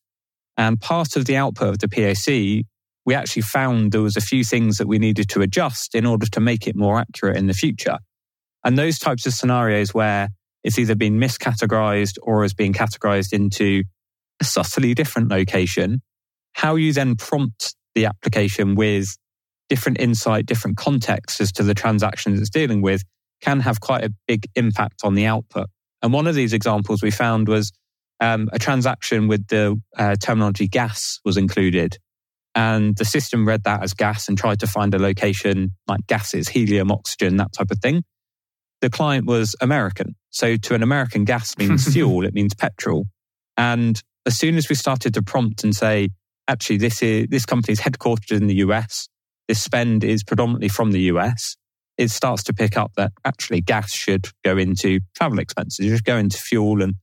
And 0.56 0.80
part 0.80 1.16
of 1.16 1.26
the 1.26 1.36
output 1.36 1.70
of 1.70 1.80
the 1.80 1.88
POC 1.88 2.66
we 3.06 3.16
actually 3.16 3.42
found 3.42 3.92
there 3.92 4.02
was 4.02 4.18
a 4.18 4.22
few 4.22 4.44
things 4.44 4.78
that 4.78 4.88
we 4.88 5.00
needed 5.00 5.30
to 5.30 5.42
adjust 5.42 5.96
in 5.96 6.06
order 6.06 6.28
to 6.28 6.40
make 6.40 6.68
it 6.68 6.76
more 6.76 7.00
accurate 7.00 7.38
in 7.38 7.48
the 7.48 7.54
future. 7.54 7.98
And 8.64 8.78
those 8.78 9.00
types 9.00 9.26
of 9.26 9.34
scenarios 9.34 9.94
where 9.94 10.30
it's 10.64 10.78
either 10.78 10.96
been 10.96 11.20
miscategorized 11.20 12.18
or 12.22 12.44
has 12.44 12.54
been 12.54 12.74
categorized 12.74 13.34
into 13.34 13.84
a 14.40 14.44
subtly 14.44 14.94
different 14.94 15.30
location, 15.30 16.02
how 16.54 16.76
you 16.76 16.94
then 16.94 17.16
prompt 17.16 17.76
the 17.96 18.06
application 18.06 18.76
with 18.76 19.18
different 19.70 20.00
insight, 20.00 20.46
different 20.46 20.78
context 20.78 21.42
as 21.42 21.52
to 21.54 21.64
the 21.64 21.74
transactions 21.74 22.40
it's 22.40 22.50
dealing 22.50 22.82
with 22.82 23.04
can 23.42 23.60
have 23.62 23.80
quite 23.80 24.04
a 24.04 24.14
big 24.28 24.46
impact 24.56 25.02
on 25.04 25.16
the 25.16 25.26
output. 25.26 25.68
And 26.04 26.14
one 26.14 26.28
of 26.28 26.36
these 26.36 26.54
examples 26.54 27.02
we 27.02 27.12
found 27.12 27.48
was 27.48 27.72
um, 28.20 28.50
a 28.54 28.60
transaction 28.60 29.28
with 29.28 29.48
the 29.48 29.82
uh, 29.98 30.16
terminology 30.16 30.68
gas 30.68 31.20
was 31.26 31.38
included 31.38 31.98
and 32.56 32.96
the 32.98 33.06
system 33.06 33.48
read 33.48 33.64
that 33.64 33.84
as 33.84 33.94
gas 33.94 34.28
and 34.28 34.38
tried 34.38 34.60
to 34.60 34.68
find 34.68 34.94
a 34.94 35.00
location 35.00 35.72
like 35.88 36.06
gases, 36.08 36.50
helium, 36.50 36.92
oxygen, 36.92 37.38
that 37.38 37.54
type 37.54 37.72
of 37.72 37.80
thing. 37.80 38.04
The 38.82 38.90
client 38.90 39.26
was 39.26 39.56
American. 39.62 40.16
So 40.32 40.58
to 40.58 40.76
an 40.76 40.84
American, 40.84 41.24
gas 41.24 41.58
means 41.60 41.92
fuel, 41.92 42.26
it 42.26 42.34
means 42.34 42.54
petrol. 42.54 43.06
And 43.58 44.02
as 44.26 44.38
soon 44.38 44.58
as 44.58 44.70
we 44.70 44.76
started 44.76 45.14
to 45.14 45.22
prompt 45.22 45.64
and 45.64 45.76
say, 45.76 46.10
actually, 46.48 46.78
this 46.78 47.02
is, 47.02 47.28
this 47.30 47.46
company 47.46 47.74
is 47.74 47.80
headquartered 47.80 48.36
in 48.36 48.48
the 48.48 48.56
US, 48.56 49.08
this 49.48 49.62
spend 49.62 50.04
is 50.04 50.24
predominantly 50.24 50.70
from 50.70 50.92
the 50.92 51.02
US, 51.02 51.56
it 51.98 52.10
starts 52.10 52.44
to 52.44 52.54
pick 52.54 52.78
up 52.78 52.92
that 52.98 53.12
actually 53.26 53.62
gas 53.62 53.94
should 53.94 54.28
go 54.44 54.58
into 54.58 55.00
travel 55.16 55.40
expenses, 55.40 55.86
just 55.86 56.04
go 56.04 56.18
into 56.18 56.38
fuel. 56.38 56.82
And 56.82 56.96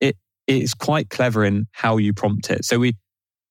it, 0.00 0.16
it's 0.46 0.74
quite 0.74 1.10
clever 1.10 1.44
in 1.44 1.66
how 1.72 1.96
you 1.96 2.12
prompt 2.12 2.50
it. 2.50 2.64
So 2.64 2.78
we, 2.78 2.94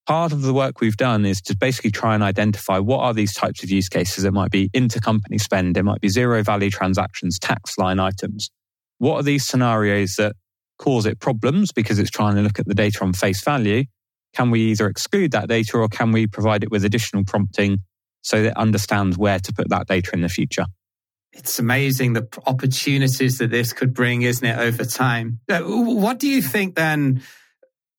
part 0.05 0.31
of 0.31 0.41
the 0.41 0.53
work 0.53 0.81
we've 0.81 0.97
done 0.97 1.25
is 1.25 1.41
to 1.41 1.55
basically 1.55 1.91
try 1.91 2.13
and 2.13 2.23
identify 2.23 2.79
what 2.79 2.99
are 2.99 3.13
these 3.13 3.33
types 3.33 3.63
of 3.63 3.69
use 3.69 3.89
cases. 3.89 4.23
It 4.23 4.33
might 4.33 4.51
be 4.51 4.69
intercompany 4.69 5.39
spend, 5.39 5.77
it 5.77 5.83
might 5.83 6.01
be 6.01 6.09
zero 6.09 6.43
value 6.43 6.69
transactions, 6.69 7.39
tax 7.39 7.77
line 7.77 7.99
items. 7.99 8.49
What 8.97 9.15
are 9.17 9.23
these 9.23 9.45
scenarios 9.45 10.15
that 10.15 10.35
cause 10.77 11.05
it 11.05 11.19
problems 11.19 11.71
because 11.71 11.99
it's 11.99 12.09
trying 12.09 12.35
to 12.35 12.41
look 12.41 12.59
at 12.59 12.67
the 12.67 12.73
data 12.73 12.99
on 13.01 13.13
face 13.13 13.43
value? 13.43 13.85
Can 14.33 14.49
we 14.49 14.61
either 14.71 14.87
exclude 14.87 15.31
that 15.31 15.47
data 15.47 15.77
or 15.77 15.87
can 15.87 16.11
we 16.11 16.27
provide 16.27 16.63
it 16.63 16.71
with 16.71 16.83
additional 16.83 17.23
prompting 17.23 17.79
so 18.21 18.41
that 18.41 18.49
it 18.49 18.57
understands 18.57 19.17
where 19.17 19.39
to 19.39 19.53
put 19.53 19.69
that 19.69 19.87
data 19.87 20.11
in 20.13 20.21
the 20.21 20.29
future? 20.29 20.65
It's 21.33 21.57
amazing 21.57 22.13
the 22.13 22.27
opportunities 22.45 23.39
that 23.39 23.49
this 23.49 23.73
could 23.73 23.93
bring, 23.93 24.21
isn't 24.21 24.45
it, 24.45 24.57
over 24.57 24.85
time? 24.85 25.39
Uh, 25.49 25.61
what 25.61 26.19
do 26.19 26.27
you 26.27 26.41
think 26.41 26.75
then? 26.75 27.23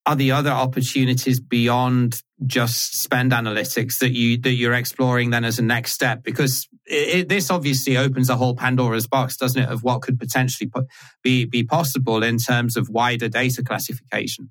Are 0.06 0.16
the 0.16 0.32
other 0.32 0.50
opportunities 0.50 1.40
beyond 1.40 2.22
just 2.46 3.00
spend 3.00 3.32
analytics 3.32 3.98
that 4.00 4.12
you 4.12 4.38
that 4.38 4.52
you're 4.52 4.74
exploring 4.74 5.30
then 5.30 5.44
as 5.44 5.58
a 5.58 5.62
next 5.62 5.92
step? 5.92 6.22
Because 6.22 6.68
it, 6.86 7.08
it, 7.08 7.28
this 7.28 7.50
obviously 7.50 7.96
opens 7.96 8.28
a 8.28 8.36
whole 8.36 8.54
pandora's 8.54 9.06
box 9.06 9.36
doesn't 9.36 9.62
it 9.62 9.68
of 9.68 9.82
what 9.82 10.02
could 10.02 10.18
potentially 10.18 10.70
be 11.22 11.44
be 11.46 11.64
possible 11.64 12.22
in 12.22 12.38
terms 12.38 12.76
of 12.76 12.88
wider 12.88 13.28
data 13.28 13.62
classification. 13.62 14.50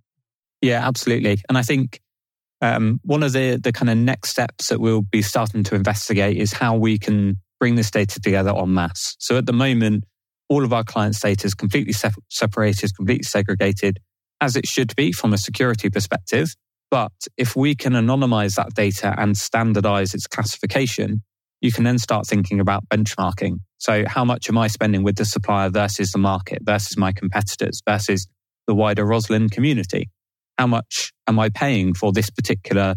Yeah 0.62 0.86
absolutely. 0.86 1.40
And 1.50 1.58
i 1.58 1.62
think 1.62 2.00
um, 2.62 3.02
one 3.04 3.24
of 3.24 3.34
the 3.34 3.60
the 3.62 3.74
kind 3.74 3.90
of 3.90 3.98
next 3.98 4.30
steps 4.30 4.70
that 4.70 4.80
we'll 4.80 5.02
be 5.02 5.22
starting 5.22 5.64
to 5.66 5.76
investigate 5.76 6.38
is 6.38 6.54
how 6.54 6.76
we 6.76 6.98
can 6.98 7.38
bring 7.60 7.76
this 7.76 7.92
data 7.92 8.20
together 8.22 8.52
en 8.56 8.74
masse. 8.74 9.16
So 9.20 9.38
at 9.38 9.46
the 9.46 9.54
moment 9.54 10.06
all 10.50 10.64
of 10.64 10.74
our 10.74 10.84
clients 10.84 11.20
data 11.20 11.46
is 11.46 11.54
completely 11.54 11.94
se- 11.94 12.12
separated 12.30 12.96
completely 12.96 13.24
segregated 13.24 14.00
as 14.44 14.58
it 14.58 14.68
should 14.68 14.94
be 14.98 15.14
from 15.14 15.32
a 15.32 15.38
security 15.38 15.90
perspective. 15.90 16.54
But 16.92 17.14
if 17.38 17.56
we 17.56 17.76
can 17.76 17.94
anonymize 17.94 18.56
that 18.56 18.74
data 18.74 19.16
and 19.18 19.38
standardize 19.38 20.14
its 20.14 20.28
classification, 20.28 21.24
you 21.62 21.72
can 21.72 21.86
then 21.86 21.98
start 21.98 22.28
thinking 22.28 22.60
about 22.60 22.84
benchmarking. 22.90 23.60
So 23.78 24.04
how 24.06 24.26
much 24.26 24.50
am 24.50 24.58
I 24.58 24.68
spending 24.68 25.02
with 25.02 25.16
the 25.16 25.24
supplier 25.24 25.70
versus 25.70 26.12
the 26.12 26.18
market 26.18 26.60
versus 26.62 26.98
my 26.98 27.14
competitors 27.14 27.82
versus 27.88 28.28
the 28.68 28.76
wider 28.76 29.06
Rosslyn 29.06 29.50
community? 29.50 30.10
How 30.58 30.68
much 30.68 31.14
am 31.26 31.40
I 31.40 31.48
paying 31.48 31.94
for 31.94 32.12
this 32.12 32.30
particular 32.30 32.96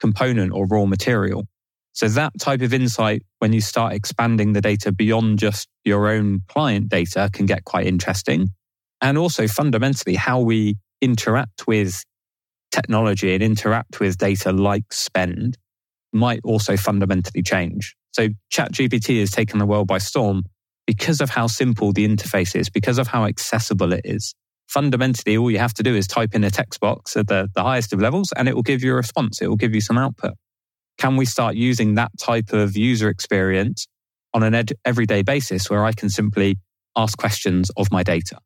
component 0.00 0.54
or 0.54 0.66
raw 0.66 0.86
material? 0.86 1.44
So 1.92 2.08
that 2.08 2.32
type 2.40 2.62
of 2.62 2.72
insight, 2.72 3.22
when 3.38 3.52
you 3.52 3.60
start 3.60 3.92
expanding 3.92 4.54
the 4.54 4.62
data 4.62 4.92
beyond 4.92 5.40
just 5.40 5.68
your 5.84 6.08
own 6.08 6.40
client 6.48 6.88
data 6.88 7.28
can 7.30 7.44
get 7.44 7.64
quite 7.64 7.86
interesting 7.86 8.48
and 9.00 9.18
also 9.18 9.46
fundamentally 9.46 10.14
how 10.14 10.40
we 10.40 10.76
interact 11.00 11.66
with 11.66 12.02
technology 12.70 13.34
and 13.34 13.42
interact 13.42 14.00
with 14.00 14.18
data 14.18 14.52
like 14.52 14.92
spend 14.92 15.56
might 16.12 16.40
also 16.44 16.76
fundamentally 16.76 17.42
change. 17.42 17.96
So 18.12 18.28
ChatGPT 18.52 19.20
has 19.20 19.30
taken 19.30 19.58
the 19.58 19.66
world 19.66 19.86
by 19.86 19.98
storm 19.98 20.42
because 20.86 21.20
of 21.20 21.30
how 21.30 21.46
simple 21.46 21.92
the 21.92 22.06
interface 22.06 22.56
is, 22.56 22.68
because 22.68 22.98
of 22.98 23.06
how 23.06 23.24
accessible 23.24 23.92
it 23.92 24.02
is. 24.04 24.34
Fundamentally, 24.68 25.36
all 25.36 25.50
you 25.50 25.58
have 25.58 25.74
to 25.74 25.82
do 25.82 25.94
is 25.94 26.06
type 26.06 26.34
in 26.34 26.44
a 26.44 26.50
text 26.50 26.80
box 26.80 27.16
at 27.16 27.28
the, 27.28 27.48
the 27.54 27.62
highest 27.62 27.92
of 27.92 28.00
levels 28.00 28.32
and 28.36 28.48
it 28.48 28.54
will 28.54 28.62
give 28.62 28.82
you 28.82 28.92
a 28.92 28.96
response. 28.96 29.40
It 29.40 29.48
will 29.48 29.56
give 29.56 29.74
you 29.74 29.80
some 29.80 29.98
output. 29.98 30.34
Can 30.98 31.16
we 31.16 31.24
start 31.24 31.54
using 31.54 31.94
that 31.94 32.10
type 32.20 32.52
of 32.52 32.76
user 32.76 33.08
experience 33.08 33.86
on 34.34 34.42
an 34.42 34.54
ed- 34.54 34.72
everyday 34.84 35.22
basis 35.22 35.70
where 35.70 35.84
I 35.84 35.92
can 35.92 36.08
simply 36.08 36.56
ask 36.96 37.16
questions 37.18 37.70
of 37.76 37.90
my 37.90 38.02
data? 38.02 38.38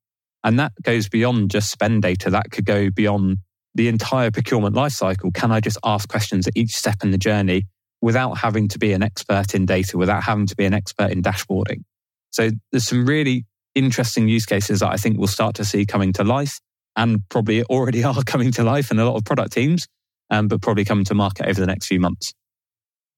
And 0.45 0.59
that 0.61 0.73
goes 0.83 1.09
beyond 1.09 1.51
just 1.51 1.71
spend 1.71 2.03
data. 2.03 2.31
That 2.31 2.51
could 2.51 2.67
go 2.67 2.91
beyond 2.91 3.39
the 3.75 3.89
entire 3.89 4.31
procurement 4.31 4.77
lifecycle. 4.77 5.35
Can 5.35 5.51
I 5.51 5.61
just 5.61 5.79
ask 5.85 6.09
questions 6.09 6.47
at 6.47 6.57
each 6.57 6.71
step 6.71 6.97
in 7.03 7.11
the 7.11 7.19
journey 7.19 7.65
without 8.03 8.35
having 8.35 8.69
to 8.69 8.79
be 8.79 8.93
an 8.93 9.03
expert 9.03 9.55
in 9.55 9.67
data, 9.67 9.97
without 9.97 10.23
having 10.23 10.47
to 10.47 10.55
be 10.55 10.67
an 10.67 10.75
expert 10.75 11.11
in 11.11 11.23
dashboarding? 11.23 11.83
So 12.31 12.51
there's 12.71 12.87
some 12.87 13.07
really 13.07 13.47
interesting 13.75 14.29
use 14.29 14.45
cases 14.45 14.81
that 14.81 14.91
I 14.91 14.97
think 14.97 15.19
we'll 15.19 15.27
start 15.27 15.57
to 15.57 15.65
see 15.65 15.87
coming 15.87 16.13
to 16.15 16.25
life 16.25 16.61
and 16.97 17.21
probably 17.31 17.65
already 17.65 18.05
are 18.05 18.23
coming 18.23 18.53
to 18.53 18.63
life 18.63 18.91
in 18.91 18.99
a 18.99 19.05
lot 19.05 19.17
of 19.17 19.25
product 19.25 19.53
teams, 19.53 19.87
um, 20.31 20.49
but 20.49 20.61
probably 20.61 20.85
coming 20.85 21.05
to 21.07 21.15
market 21.15 21.47
over 21.47 21.59
the 21.59 21.67
next 21.67 21.87
few 21.87 21.99
months. 21.99 22.33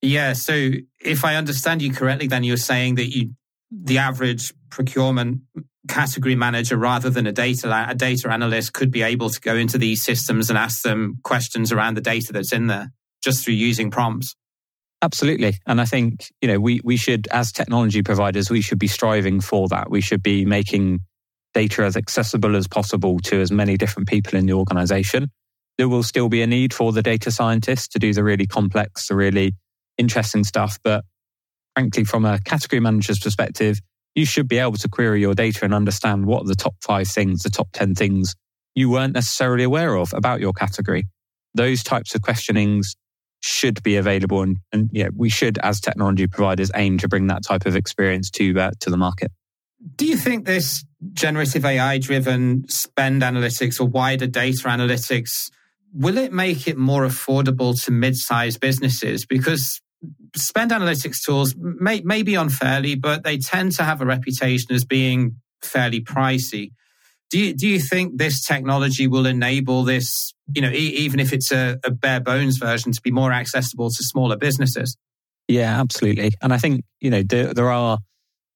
Yeah. 0.01 0.35
So 0.35 0.71
if 1.01 1.25
I 1.25 1.35
understand 1.35 1.83
you 1.83 1.93
correctly, 1.93 2.29
then 2.29 2.45
you're 2.45 2.57
saying 2.57 2.97
that 2.97 3.07
you 3.07 3.31
the 3.71 3.99
average 3.99 4.55
procurement 4.71 5.41
category 5.89 6.35
manager 6.35 6.77
rather 6.77 7.11
than 7.11 7.27
a 7.27 7.33
data 7.33 7.87
a 7.89 7.95
data 7.95 8.31
analyst 8.31 8.73
could 8.73 8.91
be 8.91 9.03
able 9.03 9.31
to 9.31 9.41
go 9.41 9.57
into 9.57 9.79
these 9.79 10.03
systems 10.03 10.51
and 10.51 10.59
ask 10.59 10.83
them 10.83 11.19
questions 11.23 11.73
around 11.73 11.97
the 11.97 12.01
data 12.01 12.33
that's 12.33 12.53
in 12.53 12.67
there 12.67 12.93
just 13.23 13.45
through 13.45 13.55
using 13.55 13.91
prompts 13.91 14.35
Absolutely. 15.03 15.59
And 15.67 15.81
I 15.81 15.85
think, 15.85 16.33
you 16.41 16.49
know, 16.49 16.59
we, 16.59 16.81
we 16.83 16.97
should, 16.97 17.29
as 17.31 17.53
technology 17.53 18.03
providers, 18.03 18.51
we 18.51 18.63
should 18.63 18.79
be 18.79 18.87
striving 18.87 19.41
for 19.41 19.69
that. 19.69 19.91
We 19.91 20.01
should 20.01 20.23
be 20.23 20.45
making 20.45 21.01
data 21.53 21.85
as 21.85 21.97
accessible 21.97 22.57
as 22.57 22.67
possible 22.67 23.19
to 23.21 23.41
as 23.41 23.53
many 23.53 23.77
different 23.77 24.09
people 24.09 24.39
in 24.39 24.47
the 24.47 24.55
organization. 24.55 25.31
There 25.77 25.89
will 25.89 26.03
still 26.03 26.29
be 26.29 26.41
a 26.41 26.47
need 26.47 26.73
for 26.73 26.93
the 26.93 27.03
data 27.03 27.31
scientists 27.31 27.89
to 27.89 27.99
do 27.99 28.13
the 28.15 28.25
really 28.25 28.47
complex, 28.47 29.09
the 29.09 29.17
really 29.17 29.53
interesting 29.99 30.45
stuff. 30.45 30.79
But 30.83 31.05
frankly, 31.75 32.05
from 32.05 32.25
a 32.25 32.41
category 32.41 32.81
manager's 32.81 33.19
perspective, 33.19 33.81
you 34.17 34.25
should 34.25 34.49
be 34.49 34.59
able 34.59 34.73
to 34.73 34.89
query 34.89 35.21
your 35.21 35.35
data 35.35 35.65
and 35.65 35.73
understand 35.73 36.27
what 36.27 36.43
are 36.43 36.49
the 36.49 36.57
top 36.57 36.75
five 36.83 37.07
things, 37.07 37.43
the 37.43 37.51
top 37.51 37.69
10 37.73 37.95
things 37.95 38.35
you 38.77 38.91
weren't 38.91 39.15
necessarily 39.15 39.65
aware 39.65 39.97
of 39.97 40.13
about 40.13 40.41
your 40.41 40.53
category. 40.53 41.07
Those 41.55 41.83
types 41.83 42.15
of 42.15 42.23
questionings 42.23 42.95
should 43.41 43.83
be 43.83 43.97
available 43.97 44.43
and, 44.43 44.59
and 44.73 44.91
yeah, 44.93 45.09
we 45.15 45.29
should 45.29 45.59
as 45.59 45.81
technology 45.81 46.27
providers 46.27 46.71
aim 46.75 46.99
to 46.99 47.09
bring 47.09 47.27
that 47.29 47.43
type 47.45 47.67
of 47.67 47.75
experience 47.75 48.31
to 48.31 48.59
uh, 48.59 48.71
to 48.81 48.91
the 48.91 48.97
market. 48.97 49.31
Do 49.95 50.07
you 50.07 50.17
think 50.17 50.47
this 50.47 50.85
generative 51.13 51.65
AI 51.65 51.99
driven 51.99 52.69
spend 52.69 53.23
analytics 53.23 53.81
or 53.81 53.87
wider 53.87 54.27
data 54.27 54.63
analytics 54.65 55.51
will 55.93 56.19
it 56.19 56.33
make 56.33 56.67
it 56.67 56.77
more 56.77 57.07
affordable 57.07 57.81
to 57.85 57.91
mid-sized 57.91 58.61
businesses 58.61 59.25
because 59.25 59.81
spend 60.35 60.71
analytics 60.71 61.23
tools 61.25 61.55
may, 61.57 62.23
be 62.23 62.35
unfairly, 62.35 62.95
but 62.95 63.25
they 63.25 63.39
tend 63.39 63.73
to 63.73 63.83
have 63.83 64.01
a 64.01 64.07
reputation 64.07 64.75
as 64.75 64.85
being 64.85 65.37
fairly 65.63 66.01
pricey. 66.01 66.73
Do 67.31 67.39
you, 67.39 67.55
do 67.55 67.67
you 67.67 67.81
think 67.81 68.19
this 68.19 68.45
technology 68.45 69.09
will 69.09 69.27
enable 69.27 69.83
this, 69.83 70.33
you 70.55 70.63
know, 70.63 70.71
e- 70.71 70.95
even 70.97 71.19
if 71.19 71.33
it's 71.33 71.51
a, 71.51 71.79
a 71.85 71.91
bare 71.91 72.21
bones 72.21 72.59
version, 72.59 72.93
to 72.93 73.01
be 73.01 73.11
more 73.11 73.33
accessible 73.33 73.91
to 73.91 74.03
smaller 74.03 74.37
businesses? 74.37 74.97
Yeah, 75.49 75.81
absolutely. 75.81 76.33
And 76.41 76.53
I 76.53 76.59
think, 76.59 76.85
you 77.01 77.11
know, 77.11 77.23
there, 77.23 77.53
there 77.53 77.71
are 77.71 77.99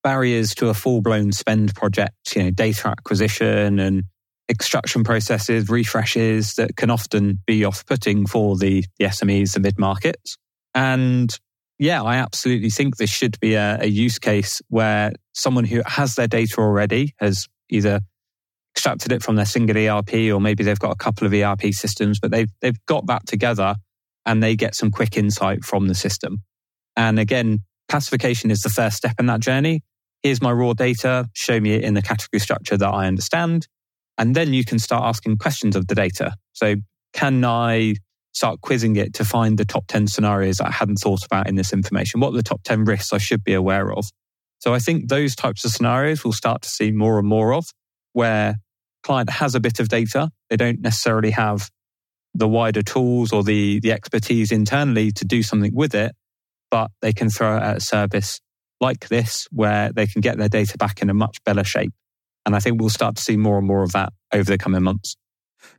barriers 0.03 0.55
to 0.57 0.68
a 0.68 0.74
full 0.74 1.03
blown 1.03 1.33
spend 1.33 1.74
project, 1.74 2.37
you 2.37 2.44
know, 2.44 2.50
data 2.50 2.88
acquisition 2.88 3.79
and 3.79 4.05
extraction 4.48 5.05
processes, 5.05 5.68
refreshes 5.68 6.55
that 6.55 6.76
can 6.76 6.90
often 6.90 7.38
be 7.46 7.64
off 7.64 7.85
putting 7.87 8.26
for 8.26 8.57
the, 8.57 8.85
the 8.98 9.07
SMEs, 9.07 9.55
the 9.55 9.61
mid 9.61 9.79
markets. 9.79 10.37
And 10.74 11.30
yeah, 11.78 12.02
I 12.02 12.16
absolutely 12.16 12.70
think 12.70 12.96
this 12.96 13.11
should 13.11 13.38
be 13.40 13.54
a, 13.54 13.78
a, 13.80 13.87
use 13.87 14.18
case 14.18 14.61
where 14.68 15.12
someone 15.33 15.64
who 15.64 15.83
has 15.87 16.14
their 16.14 16.26
data 16.26 16.56
already 16.59 17.14
has 17.18 17.46
either 17.70 18.00
extracted 18.74 19.12
it 19.12 19.22
from 19.22 19.37
their 19.37 19.46
single 19.46 19.76
ERP 19.76 20.14
or 20.33 20.40
maybe 20.40 20.62
they've 20.62 20.78
got 20.78 20.92
a 20.92 20.96
couple 20.96 21.26
of 21.26 21.33
ERP 21.33 21.72
systems, 21.72 22.20
but 22.20 22.30
they've, 22.30 22.50
they've 22.61 22.85
got 22.87 23.06
that 23.06 23.26
together 23.26 23.76
and 24.26 24.42
they 24.42 24.56
get 24.56 24.74
some 24.74 24.90
quick 24.90 25.16
insight 25.16 25.64
from 25.64 25.88
the 25.88 25.94
system. 25.94 26.42
And 26.96 27.18
again, 27.18 27.61
classification 27.88 28.50
is 28.50 28.61
the 28.61 28.68
first 28.68 28.98
step 28.98 29.14
in 29.18 29.26
that 29.26 29.40
journey. 29.40 29.83
Here's 30.22 30.42
my 30.42 30.52
raw 30.52 30.74
data. 30.74 31.28
Show 31.33 31.61
me 31.61 31.72
it 31.72 31.83
in 31.83 31.94
the 31.94 32.02
category 32.02 32.40
structure 32.40 32.76
that 32.76 32.88
I 32.88 33.06
understand. 33.06 33.66
And 34.18 34.37
then 34.37 34.52
you 34.52 34.66
can 34.66 34.78
start 34.78 35.04
asking 35.04 35.38
questions 35.38 35.76
of 35.76 35.87
the 35.87 35.94
data. 35.94 36.35
So 36.52 36.76
can 37.14 37.42
I 37.42 37.94
start 38.33 38.61
quizzing 38.61 38.97
it 38.97 39.14
to 39.14 39.25
find 39.25 39.59
the 39.59 39.64
top 39.64 39.87
10 39.88 40.07
scenarios 40.07 40.61
I 40.61 40.71
hadn't 40.71 40.97
thought 40.97 41.25
about 41.25 41.49
in 41.49 41.57
this 41.57 41.73
information? 41.73 42.21
What 42.21 42.33
are 42.35 42.37
the 42.37 42.43
top 42.43 42.62
10 42.64 42.85
risks 42.85 43.12
I 43.12 43.19
should 43.19 43.45
be 43.45 43.55
aware 43.55 43.93
of? 43.93 44.07
So 44.59 44.75
I 44.75 44.79
think 44.79 45.09
those 45.09 45.35
types 45.35 45.64
of 45.64 45.71
scenarios 45.71 46.23
we'll 46.23 46.33
start 46.33 46.62
to 46.62 46.69
see 46.69 46.93
more 46.93 47.19
and 47.19 47.27
more 47.27 47.55
of 47.55 47.66
where 48.12 48.57
client 49.03 49.31
has 49.31 49.55
a 49.55 49.61
bit 49.61 49.81
of 49.81 49.88
data. 49.88 50.31
They 50.51 50.57
don't 50.57 50.81
necessarily 50.81 51.31
have 51.31 51.71
the 52.35 52.49
wider 52.49 52.83
tools 52.83 53.33
or 53.33 53.43
the, 53.43 53.81
the 53.81 53.93
expertise 53.93 54.53
internally 54.53 55.11
to 55.12 55.25
do 55.25 55.43
something 55.43 55.75
with 55.75 55.95
it, 55.95 56.14
but 56.71 56.90
they 57.01 57.12
can 57.12 57.31
throw 57.31 57.57
it 57.57 57.62
at 57.62 57.77
a 57.79 57.81
service 57.81 58.40
like 58.81 59.09
this 59.09 59.47
where 59.51 59.93
they 59.93 60.07
can 60.07 60.21
get 60.21 60.38
their 60.38 60.49
data 60.49 60.79
back 60.79 61.03
in 61.03 61.11
a 61.11 61.14
much 61.14 61.38
better 61.45 61.64
shape. 61.64 61.93
And 62.47 62.57
I 62.57 62.61
think 62.61 62.81
we'll 62.81 62.90
start 62.90 63.16
to 63.16 63.23
see 63.23 63.37
more 63.37 63.59
and 63.59 63.66
more 63.66 63.83
of 63.83 63.93
that 63.93 64.12
over 64.33 64.51
the 64.51 64.59
coming 64.59 64.83
months. 64.83 65.16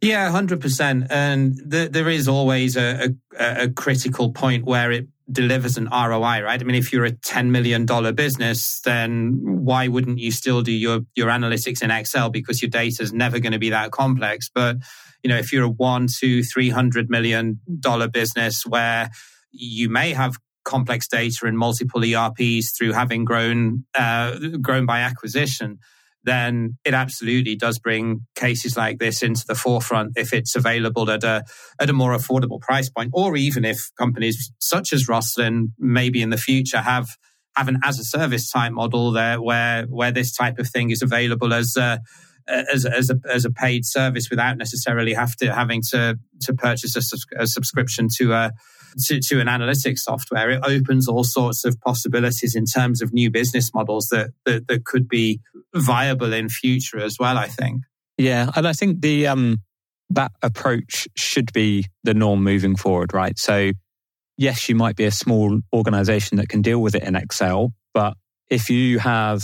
Yeah, 0.01 0.31
hundred 0.31 0.61
percent. 0.61 1.07
And 1.11 1.55
th- 1.69 1.91
there 1.91 2.09
is 2.09 2.27
always 2.27 2.75
a, 2.75 3.13
a, 3.39 3.63
a, 3.65 3.69
critical 3.69 4.31
point 4.31 4.65
where 4.65 4.91
it 4.91 5.07
delivers 5.31 5.77
an 5.77 5.87
ROI, 5.91 6.41
right? 6.41 6.59
I 6.59 6.63
mean, 6.63 6.75
if 6.75 6.91
you're 6.91 7.05
a 7.05 7.11
ten 7.11 7.51
million 7.51 7.85
dollar 7.85 8.11
business, 8.11 8.81
then 8.83 9.39
why 9.43 9.87
wouldn't 9.87 10.17
you 10.17 10.31
still 10.31 10.63
do 10.63 10.71
your 10.71 11.01
your 11.15 11.27
analytics 11.27 11.83
in 11.83 11.91
Excel 11.91 12.31
because 12.31 12.63
your 12.63 12.69
data 12.69 13.03
is 13.03 13.13
never 13.13 13.37
going 13.37 13.53
to 13.53 13.59
be 13.59 13.69
that 13.69 13.91
complex? 13.91 14.49
But 14.53 14.77
you 15.23 15.29
know, 15.29 15.37
if 15.37 15.53
you're 15.53 15.65
a 15.65 15.69
one, 15.69 16.07
two, 16.07 16.41
three 16.43 16.71
hundred 16.71 17.11
million 17.11 17.59
dollar 17.79 18.07
business 18.07 18.65
where 18.65 19.11
you 19.51 19.87
may 19.87 20.13
have 20.13 20.35
complex 20.63 21.07
data 21.07 21.45
in 21.45 21.55
multiple 21.55 22.03
ERPs 22.03 22.75
through 22.75 22.93
having 22.93 23.23
grown 23.23 23.85
uh, 23.93 24.35
grown 24.61 24.87
by 24.87 25.01
acquisition 25.01 25.77
then 26.23 26.77
it 26.85 26.93
absolutely 26.93 27.55
does 27.55 27.79
bring 27.79 28.25
cases 28.35 28.77
like 28.77 28.99
this 28.99 29.23
into 29.23 29.43
the 29.47 29.55
forefront 29.55 30.13
if 30.15 30.33
it's 30.33 30.55
available 30.55 31.09
at 31.09 31.23
a 31.23 31.43
at 31.79 31.89
a 31.89 31.93
more 31.93 32.15
affordable 32.15 32.59
price 32.59 32.89
point, 32.89 33.11
or 33.13 33.35
even 33.35 33.65
if 33.65 33.89
companies 33.97 34.51
such 34.59 34.93
as 34.93 35.07
Rosslyn 35.07 35.71
maybe 35.79 36.21
in 36.21 36.29
the 36.29 36.37
future 36.37 36.79
have 36.79 37.07
have 37.55 37.67
an 37.67 37.79
as 37.83 37.99
a 37.99 38.03
service 38.03 38.49
type 38.49 38.71
model 38.71 39.11
there 39.11 39.41
where 39.41 39.83
where 39.85 40.11
this 40.11 40.35
type 40.35 40.59
of 40.59 40.69
thing 40.69 40.89
is 40.89 41.01
available 41.01 41.53
as 41.53 41.75
a, 41.75 41.99
as, 42.47 42.85
as 42.85 43.09
a 43.09 43.19
as 43.29 43.45
a 43.45 43.51
paid 43.51 43.85
service 43.85 44.29
without 44.29 44.57
necessarily 44.57 45.13
have 45.13 45.35
to 45.37 45.53
having 45.53 45.81
to 45.91 46.17
to 46.41 46.53
purchase 46.53 46.95
a, 46.95 47.41
a 47.41 47.47
subscription 47.47 48.07
to 48.17 48.33
a 48.33 48.51
to, 49.07 49.19
to 49.19 49.39
an 49.39 49.47
analytics 49.47 49.99
software, 49.99 50.49
it 50.51 50.61
opens 50.63 51.07
all 51.07 51.23
sorts 51.23 51.65
of 51.65 51.79
possibilities 51.81 52.55
in 52.55 52.65
terms 52.65 53.01
of 53.01 53.13
new 53.13 53.31
business 53.31 53.73
models 53.73 54.07
that, 54.09 54.31
that, 54.45 54.67
that 54.67 54.85
could 54.85 55.07
be 55.07 55.39
viable 55.73 56.33
in 56.33 56.49
future 56.49 56.99
as 56.99 57.17
well, 57.19 57.37
I 57.37 57.47
think. 57.47 57.83
Yeah. 58.17 58.51
And 58.55 58.67
I 58.67 58.73
think 58.73 59.01
the, 59.01 59.27
um, 59.27 59.57
that 60.09 60.31
approach 60.41 61.07
should 61.15 61.51
be 61.53 61.85
the 62.03 62.13
norm 62.13 62.43
moving 62.43 62.75
forward, 62.75 63.13
right? 63.13 63.37
So, 63.37 63.71
yes, 64.37 64.67
you 64.69 64.75
might 64.75 64.95
be 64.95 65.05
a 65.05 65.11
small 65.11 65.59
organization 65.73 66.37
that 66.37 66.49
can 66.49 66.61
deal 66.61 66.81
with 66.81 66.95
it 66.95 67.03
in 67.03 67.15
Excel, 67.15 67.73
but 67.93 68.15
if 68.49 68.69
you 68.69 68.99
have 68.99 69.43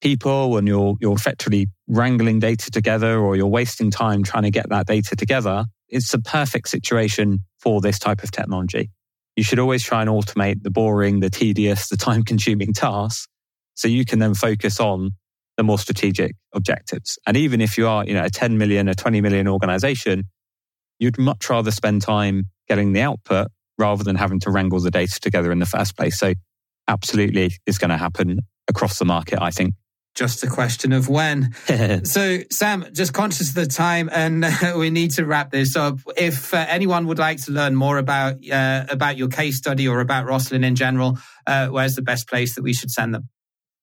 people 0.00 0.56
and 0.56 0.68
you're, 0.68 0.94
you're 1.00 1.14
effectively 1.14 1.66
wrangling 1.88 2.38
data 2.38 2.70
together 2.70 3.18
or 3.18 3.34
you're 3.34 3.46
wasting 3.46 3.90
time 3.90 4.22
trying 4.22 4.44
to 4.44 4.50
get 4.50 4.68
that 4.68 4.86
data 4.86 5.16
together, 5.16 5.64
it's 5.88 6.14
a 6.14 6.20
perfect 6.20 6.68
situation 6.68 7.40
for 7.58 7.80
this 7.80 7.98
type 7.98 8.22
of 8.22 8.30
technology. 8.30 8.90
You 9.36 9.44
should 9.44 9.58
always 9.58 9.84
try 9.84 10.00
and 10.00 10.10
automate 10.10 10.62
the 10.62 10.70
boring, 10.70 11.20
the 11.20 11.30
tedious, 11.30 11.88
the 11.88 11.96
time 12.08 12.22
consuming 12.22 12.72
tasks 12.72 13.28
so 13.74 13.86
you 13.86 14.04
can 14.04 14.18
then 14.18 14.34
focus 14.34 14.80
on 14.80 15.10
the 15.56 15.62
more 15.62 15.78
strategic 15.78 16.34
objectives. 16.54 17.18
And 17.26 17.36
even 17.36 17.60
if 17.60 17.78
you 17.78 17.86
are, 17.86 18.04
you 18.04 18.14
know, 18.14 18.24
a 18.24 18.30
10 18.30 18.58
million, 18.58 18.88
a 18.88 18.94
20 18.94 19.20
million 19.20 19.48
organization, 19.48 20.24
you'd 20.98 21.18
much 21.18 21.48
rather 21.48 21.70
spend 21.70 22.02
time 22.02 22.44
getting 22.68 22.92
the 22.92 23.00
output 23.00 23.48
rather 23.76 24.02
than 24.02 24.16
having 24.16 24.40
to 24.40 24.50
wrangle 24.50 24.80
the 24.80 24.90
data 24.90 25.18
together 25.20 25.52
in 25.52 25.58
the 25.58 25.66
first 25.66 25.96
place. 25.96 26.18
So 26.18 26.34
absolutely 26.88 27.52
is 27.66 27.78
going 27.78 27.90
to 27.90 27.96
happen 27.96 28.40
across 28.68 28.98
the 28.98 29.04
market, 29.04 29.40
I 29.40 29.50
think 29.50 29.74
just 30.18 30.42
a 30.42 30.48
question 30.48 30.92
of 30.92 31.08
when. 31.08 31.54
so, 32.04 32.38
Sam, 32.50 32.84
just 32.92 33.12
conscious 33.12 33.50
of 33.50 33.54
the 33.54 33.66
time, 33.66 34.10
and 34.12 34.44
uh, 34.44 34.74
we 34.76 34.90
need 34.90 35.12
to 35.12 35.24
wrap 35.24 35.52
this 35.52 35.76
up. 35.76 36.00
If 36.16 36.52
uh, 36.52 36.66
anyone 36.68 37.06
would 37.06 37.20
like 37.20 37.42
to 37.44 37.52
learn 37.52 37.76
more 37.76 37.98
about 37.98 38.34
uh, 38.50 38.86
about 38.90 39.16
your 39.16 39.28
case 39.28 39.56
study 39.56 39.86
or 39.86 40.00
about 40.00 40.26
Rosslyn 40.26 40.64
in 40.64 40.74
general, 40.74 41.18
uh, 41.46 41.68
where's 41.68 41.94
the 41.94 42.02
best 42.02 42.28
place 42.28 42.56
that 42.56 42.62
we 42.62 42.74
should 42.74 42.90
send 42.90 43.14
them? 43.14 43.28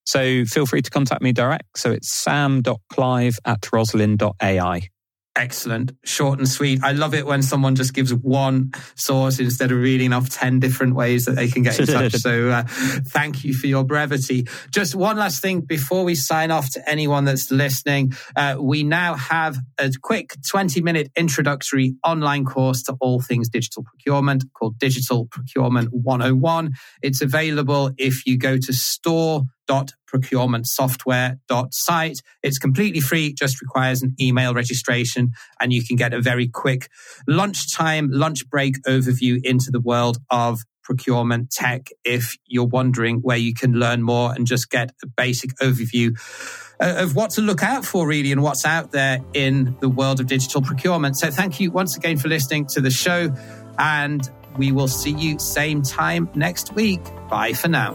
So, 0.06 0.46
feel 0.46 0.66
free 0.66 0.82
to 0.82 0.90
contact 0.90 1.22
me 1.22 1.32
direct. 1.32 1.80
So, 1.80 1.92
it's 1.92 2.14
sam.clive 2.14 3.40
at 3.46 3.62
rosslyn.ai. 3.62 4.90
Excellent. 5.38 5.92
Short 6.06 6.40
and 6.40 6.48
sweet. 6.48 6.82
I 6.82 6.94
love 6.94 7.14
it 7.14 7.26
when 7.26 7.42
someone 7.42 7.76
just 7.76 7.94
gives 7.94 8.14
one 8.14 8.72
source 8.96 9.38
instead 9.40 9.70
of 9.70 9.78
reading 9.80 10.14
off 10.14 10.30
10 10.30 10.62
different 10.62 10.96
ways 10.96 11.26
that 11.26 11.34
they 11.34 11.50
can 11.50 11.64
get 11.64 11.80
in 11.80 11.88
touch. 11.88 12.16
So 12.26 12.50
uh, 12.50 12.64
thank 12.68 13.44
you 13.44 13.54
for 13.54 13.68
your 13.68 13.84
brevity. 13.84 14.48
Just 14.72 14.96
one 14.96 15.18
last 15.18 15.42
thing 15.42 15.62
before 15.62 16.04
we 16.04 16.16
sign 16.16 16.50
off 16.50 16.72
to 16.72 16.90
anyone 16.90 17.26
that's 17.26 17.52
listening. 17.52 18.14
Uh, 18.36 18.56
we 18.60 18.84
now 18.84 19.16
have 19.16 19.58
a 19.78 19.92
quick 20.02 20.34
20 20.50 20.82
minute 20.82 21.12
introductory 21.16 21.96
online 22.04 22.46
course 22.46 22.82
to 22.84 22.96
all 23.02 23.22
things 23.22 23.50
digital 23.50 23.84
procurement 23.84 24.46
called 24.54 24.80
Digital 24.80 25.26
Procurement 25.26 25.90
101. 25.92 26.74
It's 27.04 27.22
available 27.22 27.92
if 27.98 28.26
you 28.26 28.38
go 28.38 28.58
to 28.58 28.74
store 28.74 29.44
procurementsoftware.site. 29.68 32.22
It's 32.44 32.60
completely 32.60 33.02
free, 33.02 33.34
just 33.34 33.62
requires 33.62 34.02
an 34.02 34.16
email 34.20 34.54
registration, 34.54 35.32
and 35.60 35.74
you 35.74 35.84
can 35.84 35.96
get 35.96 36.14
a 36.14 36.22
very 36.22 36.48
quick 36.48 36.90
lunchtime, 37.28 38.10
lunch 38.12 38.48
break 38.50 38.82
overview 38.84 39.40
into 39.44 39.72
the 39.72 39.82
world 39.82 40.18
of 40.30 40.62
procurement 40.84 41.50
tech 41.50 41.88
if 42.04 42.38
you're 42.46 42.68
wondering 42.68 43.18
where 43.22 43.38
you 43.38 43.56
can 43.56 43.74
learn 43.74 44.04
more 44.04 44.32
and 44.34 44.46
just 44.46 44.70
get 44.70 44.92
a 45.04 45.08
basic 45.08 45.50
overview 45.58 46.16
uh, 46.80 46.98
of 46.98 47.16
what 47.16 47.32
to 47.32 47.42
look 47.42 47.64
out 47.64 47.84
for 47.84 48.06
really 48.08 48.32
and 48.32 48.44
what's 48.44 48.66
out 48.66 48.92
there 48.92 49.20
in 49.34 49.76
the 49.82 49.90
world 49.90 50.20
of 50.20 50.28
digital 50.28 50.62
procurement. 50.62 51.18
So 51.18 51.32
thank 51.32 51.60
you 51.60 51.72
once 51.72 51.98
again 51.98 52.18
for 52.18 52.28
listening 52.28 52.68
to 52.68 52.82
the 52.82 52.92
show 52.92 53.34
and 53.80 54.30
We 54.58 54.72
will 54.72 54.88
see 54.88 55.12
you 55.12 55.40
same 55.40 55.82
time 55.82 56.30
next 56.36 56.74
week. 56.74 57.02
Bye 57.30 57.54
for 57.54 57.68
now. 57.68 57.94